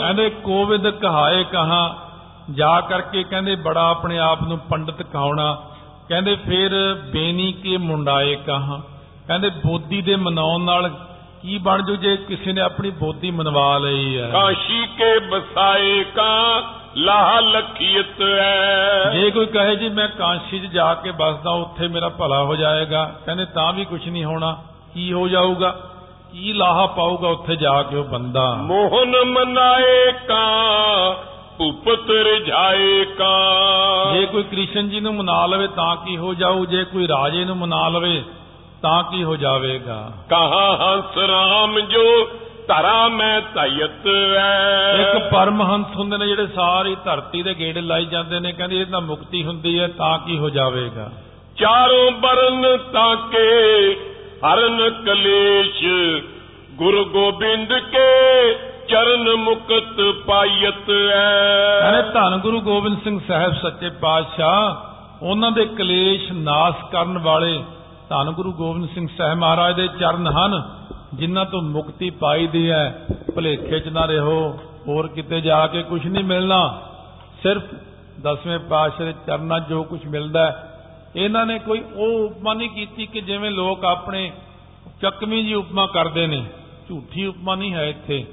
ਕਹਿੰਦੇ 0.00 0.30
ਕੋਵਿਦ 0.30 0.90
ਕਹਾਏ 0.90 1.44
ਕਹਾ 1.44 2.08
ਜਾ 2.50 2.80
ਕਰਕੇ 2.80 3.22
ਕਹਿੰਦੇ 3.22 3.56
ਬੜਾ 3.56 3.90
ਆਪਣੇ 3.90 4.18
ਆਪ 4.18 4.42
ਨੂੰ 4.42 4.58
ਪੰਡਤ 4.58 5.02
ਕਹਾਉਣਾ। 5.02 5.62
ਕਹਿੰਦੇ 6.08 6.36
ਫਿਰ 6.36 6.96
ਬੇਨੀ 7.12 7.52
ਕੇ 7.52 7.76
ਮੁੰਡਾਏ 7.76 8.36
ਕਹਾ। 8.36 8.80
ਕਹਿੰਦੇ 9.26 9.48
ਬੋਧੀ 9.48 10.02
ਦੇ 10.02 10.16
ਮਨਾਉਣ 10.16 10.60
ਨਾਲ 10.60 10.90
ਕੀ 11.42 11.58
ਬਣ 11.58 11.82
ਜੂ 11.82 11.96
ਜੇ 11.96 12.16
ਕਿਸੇ 12.16 12.52
ਨੇ 12.52 12.60
ਆਪਣੀ 12.60 12.90
ਬੋਧੀ 12.90 13.30
ਮਨਵਾ 13.30 13.78
ਲਈ 13.78 14.18
ਹੈ? 14.18 14.30
ਕਾਸ਼ੀ 14.30 14.86
ਕੇ 14.86 15.18
ਬਸਾਏ 15.18 16.04
ਕਾ 16.04 16.62
ਲਾਹ 16.96 17.40
ਲਖੀਤ 17.40 18.22
ਐ। 18.22 19.10
ਜੇ 19.10 19.30
ਕੋਈ 19.30 19.46
ਕਹੇ 19.46 19.76
ਜੀ 19.76 19.88
ਮੈਂ 19.88 20.08
ਕਾਂਸ਼ੀ 20.08 20.58
'ਚ 20.58 20.66
ਜਾ 20.66 20.94
ਕੇ 20.94 21.10
ਬਸਦਾ 21.10 21.50
ਉੱਥੇ 21.50 21.88
ਮੇਰਾ 21.88 22.08
ਭਲਾ 22.08 22.44
ਹੋ 22.44 22.56
ਜਾਏਗਾ। 22.56 23.14
ਕਹਿੰਦੇ 23.26 23.44
ਤਾਂ 23.44 23.72
ਵੀ 23.72 23.84
ਕੁਝ 23.84 24.08
ਨਹੀਂ 24.08 24.24
ਹੋਣਾ। 24.24 24.58
ਕੀ 24.94 25.12
ਹੋ 25.12 25.28
ਜਾਊਗਾ? 25.28 25.80
ਕੀ 26.32 26.52
ਲਾਹਾ 26.52 26.86
ਪਾਊਗਾ 26.86 27.28
ਉੱਥੇ 27.28 27.56
ਜਾ 27.56 27.82
ਕੇ 27.82 27.96
ਉਹ 27.96 28.04
ਬੰਦਾ? 28.04 28.54
ਮੋਹਨ 28.54 29.24
ਮਨਾਏ 29.24 30.12
ਕਾ 30.12 30.44
ਭੂਪਤ 31.58 32.10
ਰਜਾਏ 32.10 33.04
ਕਾ। 33.04 33.34
ਜੇ 34.14 34.26
ਕੋਈ 34.26 34.42
ਕ੍ਰਿਸ਼ਨ 34.42 34.88
ਜੀ 34.88 35.00
ਨੂੰ 35.00 35.14
ਮਨਾ 35.14 35.46
ਲਵੇ 35.46 35.66
ਤਾਂ 35.66 35.96
ਕੀ 35.96 36.16
ਹੋ 36.16 36.34
ਜਾਊ? 36.34 36.64
ਜੇ 36.64 36.84
ਕੋਈ 36.84 37.08
ਰਾਜੇ 37.08 37.44
ਨੂੰ 37.44 37.56
ਮਨਾ 37.56 37.88
ਲਵੇ 37.88 38.24
ਤਾਂ 38.82 39.02
ਕੀ 39.02 39.24
ਹੋ 39.24 39.36
ਜਾਵੇਗਾ? 39.36 40.12
ਕਹਾ 40.30 40.76
ਹੰਸ 40.76 41.18
ਰਾਮ 41.18 41.80
ਜੋ 41.80 42.24
ਧਰਾ 42.68 43.08
ਮੈਂ 43.08 43.40
ਧਇਤ 43.54 44.06
ਐ 44.38 45.02
ਇੱਕ 45.02 45.30
ਪਰਮਹੰਸ 45.32 45.96
ਹੁੰਦੇ 45.96 46.16
ਨੇ 46.16 46.26
ਜਿਹੜੇ 46.26 46.46
ਸਾਰੀ 46.46 46.96
ਧਰਤੀ 47.04 47.42
ਦੇ 47.42 47.54
ਗੇੜੇ 47.54 47.80
ਲਾਈ 47.80 48.04
ਜਾਂਦੇ 48.04 48.40
ਨੇ 48.40 48.52
ਕਹਿੰਦੇ 48.52 48.80
ਇਹਦਾ 48.80 49.00
ਮੁਕਤੀ 49.00 49.44
ਹੁੰਦੀ 49.44 49.78
ਹੈ 49.80 49.86
ਤਾਂ 49.88 50.18
ਕੀ 50.18 50.38
ਹੋ 50.38 50.50
ਜਾਵੇਗਾ? 50.50 51.10
ਚਾਰੋਂ 51.56 52.10
ਬਰਨ 52.10 52.76
ਤਾਕੇ 52.92 53.46
ਹਰਨ 54.44 54.90
ਕਲੇਸ਼ 55.06 55.84
ਗੁਰੂ 56.74 57.04
ਗੋਬਿੰਦ 57.04 57.72
ਕੇ 57.72 58.08
ਚਰਨ 58.88 59.34
ਮੁਕਤ 59.34 60.00
ਪਾਇਤ 60.26 60.90
ਐ 60.90 61.80
ਕਹਿੰਦੇ 61.80 62.12
ਧੰਨ 62.12 62.36
ਗੁਰੂ 62.38 62.60
ਗੋਬਿੰਦ 62.60 62.98
ਸਿੰਘ 63.04 63.20
ਸਾਹਿਬ 63.28 63.52
ਸੱਚੇ 63.54 63.88
ਪਾਤਸ਼ਾਹ 63.90 65.24
ਉਹਨਾਂ 65.24 65.50
ਦੇ 65.50 65.64
ਕਲੇਸ਼ 65.64 66.32
ਨਾਸ਼ 66.32 66.84
ਕਰਨ 66.92 67.18
ਵਾਲੇ 67.18 67.62
ਧੰਨ 68.10 68.30
ਗੁਰੂ 68.30 68.52
ਗੋਬਿੰਦ 68.52 68.88
ਸਿੰਘ 68.88 69.08
ਸਾਹਿਬ 69.18 69.38
ਮਹਾਰਾਜ 69.38 69.76
ਦੇ 69.76 69.88
ਚਰਨ 69.88 70.26
ਹਨ, 70.26 70.62
ਜਿਨ੍ਹਾਂ 71.14 71.44
ਤੋਂ 71.44 71.62
ਮੁਕਤੀ 71.62 72.10
ਪਾਈਦੀ 72.10 72.70
ਹੈ। 72.70 73.06
ਭਲੇਖੇ 73.36 73.80
'ਚ 73.80 73.88
ਨਾ 73.88 74.04
ਰਹੋ, 74.04 74.58
ਹੋਰ 74.88 75.08
ਕਿਤੇ 75.08 75.40
ਜਾ 75.40 75.66
ਕੇ 75.66 75.82
ਕੁਝ 75.82 76.06
ਨਹੀਂ 76.06 76.24
ਮਿਲਣਾ। 76.24 76.82
ਸਿਰਫ 77.42 77.62
ਦਸਵੇਂ 78.22 78.58
ਪਾਤਸ਼ਾਹ 78.58 79.06
ਦੇ 79.06 79.14
ਚਰਨਾਂ 79.26 79.60
'ਚ 79.60 79.68
ਜੋ 79.68 79.82
ਕੁਝ 79.82 80.06
ਮਿਲਦਾ 80.06 80.46
ਹੈ। 80.46 80.82
ਇਹਨਾਂ 81.16 81.46
ਨੇ 81.46 81.58
ਕੋਈ 81.58 81.84
ਉਹ 81.94 82.26
ਉਪਮਾ 82.26 82.54
ਨਹੀਂ 82.54 82.68
ਕੀਤੀ 82.68 83.06
ਕਿ 83.06 83.20
ਜਿਵੇਂ 83.20 83.50
ਲੋਕ 83.50 83.84
ਆਪਣੇ 83.84 84.32
ਚੱਕਵੀਂ 85.02 85.44
ਜੀ 85.44 85.54
ਉਪਮਾ 85.54 85.86
ਕਰਦੇ 85.86 86.26
ਨੇ। 86.26 86.44
ਝੂਠੀ 86.88 87.26
ਉਪਮਾ 87.26 87.54
ਨਹੀਂ 87.54 87.74
ਹੈ 87.74 87.88
ਇੱਥੇ। 87.88 88.26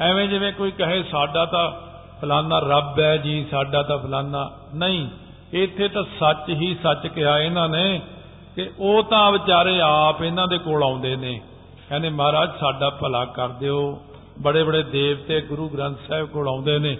ਐਵੇਂ 0.00 0.28
ਜਿਵੇਂ 0.28 0.52
ਕੋਈ 0.52 0.70
ਕਹੇ, 0.70 1.02
ਸਾਡਾ 1.02 1.44
ਤਾਂ 1.44 1.72
ਫਲਾਨਾ 2.20 2.58
ਰੱਬ 2.58 3.00
ਹੈ 3.00 3.16
ਜੀ, 3.16 3.46
ਸਾਡਾ 3.50 3.82
ਤਾਂ 3.82 3.98
ਫਲਾਨਾ 3.98 4.50
ਨਹੀਂ, 4.74 5.08
ਇੱਥੇ 5.52 5.88
ਤਾਂ 5.88 6.02
ਸੱਚ 6.20 6.48
ਹੀ 6.48 6.76
ਸੱਚ 6.82 7.06
ਕਿਹਾ 7.06 7.38
ਇਹਨਾਂ 7.38 7.68
ਨੇ। 7.68 8.00
ਕਿ 8.58 8.70
ਉਹ 8.78 9.02
ਤਾਂ 9.02 9.32
ਵਿਚਾਰੇ 9.32 9.80
ਆਪ 9.80 10.22
ਇਹਨਾਂ 10.22 10.48
ਦੇ 10.48 10.58
ਕੋਲ 10.58 10.82
ਆਉਂਦੇ 10.82 11.16
ਨੇ। 11.16 11.40
ਕਹਿੰਦੇ, 11.88 12.08
ਮਹਾਰਾਜ, 12.08 12.50
ਸਾਡਾ 12.60 12.90
ਭਲਾ 12.90 13.24
ਕਰ 13.24 13.48
ਦਿਓ। 13.48 14.02
ਬੜੇ 14.42 14.64
ਬੜੇ 14.64 14.82
ਦੇਵਤੇ 14.82 15.40
ਗੁਰੂ 15.40 15.68
ਗ੍ਰੰਥ 15.68 15.98
ਸਾਹਿਬ 16.08 16.28
ਕੋਲ 16.28 16.48
ਆਉਂਦੇ 16.48 16.78
ਨੇ। 16.78 16.96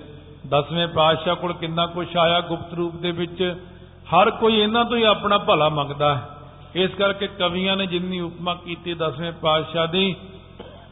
ਦਸਵੇਂ 0.49 0.89
ਪਾਤਸ਼ਾਹ 0.89 1.37
ਕੋਲ 1.37 1.53
ਕਿੰਨਾ 1.53 1.87
ਕੁਝ 1.87 2.17
ਆਇਆ 2.17 2.41
ਗੁਪਤ 2.41 2.75
ਰੂਪ 2.75 2.97
ਦੇ 2.97 3.11
ਵਿੱਚ। 3.11 3.65
ਹਰ 4.05 4.31
ਕੋਈ 4.31 4.55
ਇਹਨਾਂ 4.61 4.85
ਤੋਂ 4.85 4.97
ਹੀ 4.97 5.03
ਆਪਣਾ 5.03 5.39
ਭਲਾ 5.39 5.69
ਮੰਗਦਾ 5.69 6.15
ਹੈ। 6.15 6.29
ਇਸ 6.75 6.91
ਕਰਕੇ 6.91 7.27
ਕਵੀਆਂ 7.27 7.77
ਨੇ 7.77 7.87
ਜਿੰਨੀ 7.87 8.21
ਉਪਮਾ 8.21 8.55
ਕੀਤੀ 8.55 8.95
ਦਸਵੇਂ 8.95 9.33
ਪਾਤਸ਼ਾਹ 9.33 9.87
ਦੀ, 9.87 10.17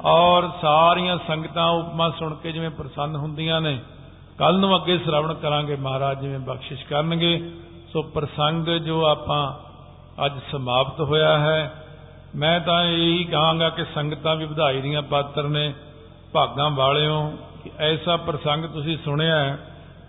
ਔਰ 0.05 0.51
ਸਾਰੀਆਂ 0.63 1.19
ਸੰਗਤਾਂ 1.29 1.69
ਉਪਮਾ 1.69 2.11
ਸੁਣ 2.11 2.35
ਕੇ 2.35 2.53
ਜਿਵੇਂ 2.53 2.71
ਪ੍ਰਸੰਨ 2.71 3.17
ਹੁੰਦੀਆਂ 3.17 3.61
ਨੇ। 3.61 3.79
ਕੱਲ 4.39 4.59
ਨੂੰ 4.59 4.77
ਅੱਗੇ 4.77 4.99
ਸ਼ਰਵਣ 4.99 5.35
ਕਰਾਂਗੇ 5.35 5.77
ਮਹਾਰਾਜ 5.77 6.21
ਜਿਵੇਂ 6.21 6.39
ਬਖਸ਼ਿਸ਼ 6.39 6.87
ਕਰਨਗੇ। 6.87 7.51
ਸੋ 7.93 8.03
ਪ੍ਰਸੰਗ 8.03 8.69
ਜੋ 8.69 9.07
ਆਪਾਂ 9.07 9.66
ਅੱਜ 10.25 10.33
ਸਮਾਪਤ 10.53 11.01
ਹੋਇਆ 11.01 11.39
ਹੈ। 11.39 11.73
ਮੈਂ 12.35 12.61
ਤਾਂ 12.61 12.85
ਇਹੀ 12.85 13.25
ਕਹਾਂਗਾ 13.25 13.69
ਕਿ 13.71 13.85
ਸੰਗਤਾਂ 13.85 14.37
ਵੀ 14.37 14.45
ਵਧਾਈ 14.45 14.81
ਦੀਆਂ 14.81 15.03
ਪਾਤਰ 15.03 15.43
ਨੇ। 15.43 15.75
ਭਾਗਾਂ 16.33 16.71
ਵਾਲਿਓ, 16.71 17.33
ਕਿ 17.65 17.71
ਐਸਾ 17.79 18.17
ਪ੍ਰਸੰਗ 18.17 18.65
ਤੁਸੀਂ 18.65 18.97
ਸੁਣਿਆ 19.05 19.39
ਹੈ, 19.39 19.59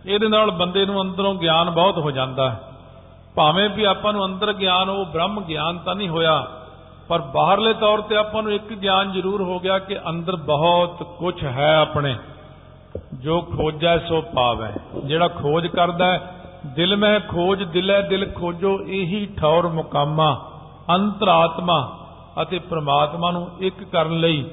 ਇਹਦੇ 0.05 0.27
ਨਾਲ 0.27 0.51
ਬੰਦੇ 0.51 0.85
ਨੂੰ 0.85 1.01
ਅੰਦਰੋਂ 1.01 1.33
ਗਿਆਨ 1.35 1.69
ਬਹੁਤ 1.69 1.97
ਹੋ 1.97 2.11
ਜਾਂਦਾ 2.11 2.49
ਹੈ। 2.49 2.61
ਭਾਵੇਂ 3.35 3.69
ਵੀ 3.69 3.83
ਆਪਾਂ 3.83 4.13
ਨੂੰ 4.13 4.25
ਅੰਦਰ 4.25 4.53
ਗਿਆਨ, 4.53 4.89
ਉਹ 4.89 5.05
ਬ੍ਰਹਮ 5.05 5.41
ਗਿਆਨ 5.41 5.77
ਤਾਂ 5.77 5.95
ਨਹੀਂ 5.95 6.09
ਹੋਇਆ, 6.09 6.47
ਪਰ 7.07 7.21
ਬਾਹਰਲੇ 7.21 7.73
ਤੌਰ 7.73 8.01
ਤੇ 8.01 8.15
ਆਪਾਂ 8.15 8.43
ਨੂੰ 8.43 8.51
ਇੱਕ 8.51 8.73
ਗਿਆਨ 8.73 9.11
ਜ਼ਰੂਰ 9.11 9.41
ਹੋ 9.41 9.59
ਗਿਆ 9.59 9.79
ਕਿ 9.79 9.97
ਅੰਦਰ 10.09 10.35
ਬਹੁਤ 10.35 11.03
ਕੁਝ 11.19 11.43
ਹੈ 11.43 11.75
ਆਪਣੇ। 11.75 12.15
ਜੋ 13.13 13.41
ਖੋਜੈ 13.41 13.97
ਸੋ 13.97 14.21
ਪਾਵੈ, 14.21 14.71
ਜਿਹੜਾ 15.05 15.27
ਖੋਜ 15.27 15.67
ਕਰਦਾ 15.67 16.05
ਹੈ 16.05 16.31
ਦਿਲ 16.75 16.97
ਮੈਂ 16.97 17.19
ਖੋਜ, 17.19 17.63
ਦਿਲੇ 17.63 18.01
ਦਿਲ 18.01 18.31
ਖੋਜੋ, 18.31 18.79
ਇਹੀ 18.87 19.25
ਠੌਰ 19.25 19.67
ਮੁਕਾਮਾ, 19.67 20.51
ਅੰਤਰਾਤਮਾ 20.95 22.07
ਅਤੇ 22.41 22.59
ਪ੍ਰਮਾਤਮਾ 22.59 23.31
ਨੂੰ 23.31 23.47
ਇੱਕ 23.59 23.83
ਕਰਨ 23.83 24.19
ਲਈ। 24.19 24.45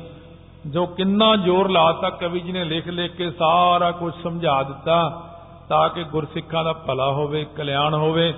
ਜੋ 0.66 0.86
ਕਿੰਨਾ 0.86 1.36
ਜ਼ੋਰ 1.36 1.70
ਲਾਤਾ 1.70 2.10
ਕਵੀ 2.10 2.40
ਜੀ 2.40 2.52
ਨੇ 2.52 2.64
ਲਿਖ 2.64 2.88
ਲਿਖ 2.88 3.16
ਕੇ 3.16 3.30
ਸਾਰਾ 3.30 3.90
ਕੁਝ 3.90 4.14
ਸਮਝਾ 4.22 4.62
ਦਿੱਤਾ, 4.62 5.22
ਤਾਂ 5.68 5.88
ਕਿ 5.88 6.04
ਗੁਰਸਿੱਖਾਂ 6.04 6.64
ਦਾ 6.64 6.72
ਭਲਾ 6.72 7.10
ਹੋਵੇ, 7.10 7.46
ਕਲਿਆਣ 7.56 7.94
ਹੋਵੇ। 7.94 8.34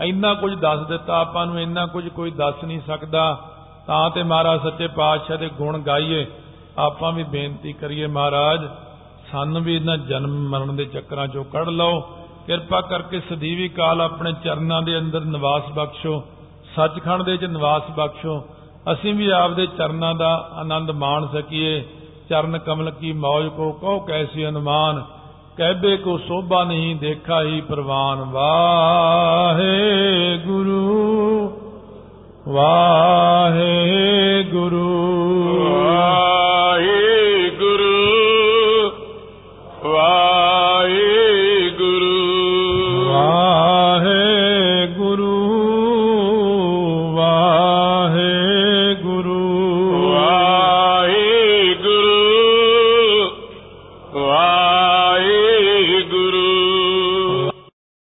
ਇੰਨਾ 0.00 0.34
ਕੁਝ 0.34 0.54
ਦੱਸ 0.54 0.80
ਦਿੱਤਾ 0.80 1.20
ਆਪਾਂ 1.20 1.46
ਨੂੰ, 1.46 1.60
ਇੰਨਾ 1.60 1.86
ਕੁਝ 1.86 2.08
ਕੋਈ 2.08 2.30
ਦੱਸ 2.30 2.64
ਨਹੀਂ 2.64 2.80
ਸਕਦਾ। 2.86 3.40
ਤਾਂ 3.86 4.10
ਤੇ 4.10 4.22
ਮਹਾਰਾਜ 4.22 4.62
ਸੱਚੇ 4.62 4.86
ਪਾਤਸ਼ਾਹ 4.86 5.36
ਦੇ 5.36 5.48
ਗੁਣ 5.48 5.78
ਗਾਈਏ। 5.78 6.26
ਆਪਾਂ 6.78 7.12
ਵੀ 7.12 7.22
ਬੇਨਤੀ 7.22 7.72
ਕਰੀਏ 7.72 8.06
ਮਹਾਰਾਜ, 8.06 8.68
ਸਾਨੂੰ 9.32 9.62
ਵੀ 9.62 9.76
ਇਹਨਾਂ 9.76 9.96
ਜਨਮ 9.96 10.48
ਮਰਨ 10.48 10.76
ਦੇ 10.76 10.84
ਚੱਕਰਾਂ 10.84 11.26
ਚੋਂ 11.26 11.44
ਕੱਢ 11.44 11.68
ਲਓ। 11.68 12.19
ਕਿਰਪਾ 12.46 12.80
ਕਰਕੇ 12.80 13.20
ਸਦੀਵੀ 13.20 13.68
ਕਾਲ 13.68 14.00
ਆਪਣੇ 14.00 14.32
ਚਰਨਾਂ 14.44 14.82
ਦੇ 14.82 14.98
ਅੰਦਰ 14.98 15.20
ਨਿਵਾਸ 15.20 15.62
ਬਖਸ਼ੋ, 15.72 16.22
ਸੱਚਖੰਡ 16.76 17.22
ਦੇ 17.22 17.32
ਵਿੱਚ 17.32 17.44
ਨਿਵਾਸ 17.44 17.82
ਬਖਸ਼ੋ। 17.96 18.44
ਅਸੀਂ 18.92 19.14
ਵੀ 19.14 19.30
ਆਪਦੇ 19.30 19.66
ਚਰਨਾਂ 19.66 20.14
ਦਾ 20.14 20.48
ਆਨੰਦ 20.52 20.90
ਮਾਣ 20.90 21.26
ਸਕੀਏ। 21.26 21.84
ਚਰਨ 22.30 22.58
ਕਮਲ 22.58 22.90
ਕੀ 22.90 23.12
ਮੌਜ 23.12 23.46
ਕੋ 23.46 23.72
ਕਹੋ 23.72 23.98
ਕੈਸੀ 24.00 24.48
ਅਨੁਮਾਨ 24.48 25.04
ਕਹਿਬੇ 25.56 25.96
ਕੋ 25.96 26.18
ਸੋਭਾ 26.18 26.64
ਨਹੀਂ 26.64 26.96
ਦੇਖਾ 26.96 27.42
ਹੀ 27.42 27.60
ਪ੍ਰਵਾਨ। 27.60 28.18
ਵਾਹੇ 28.18 29.68
ਗੁਰੂ 30.46 31.52
ਵਾਹੇ 32.48 34.42
ਗੁਰੂ 34.42 35.10
ਵਾਹੇ 35.80 36.29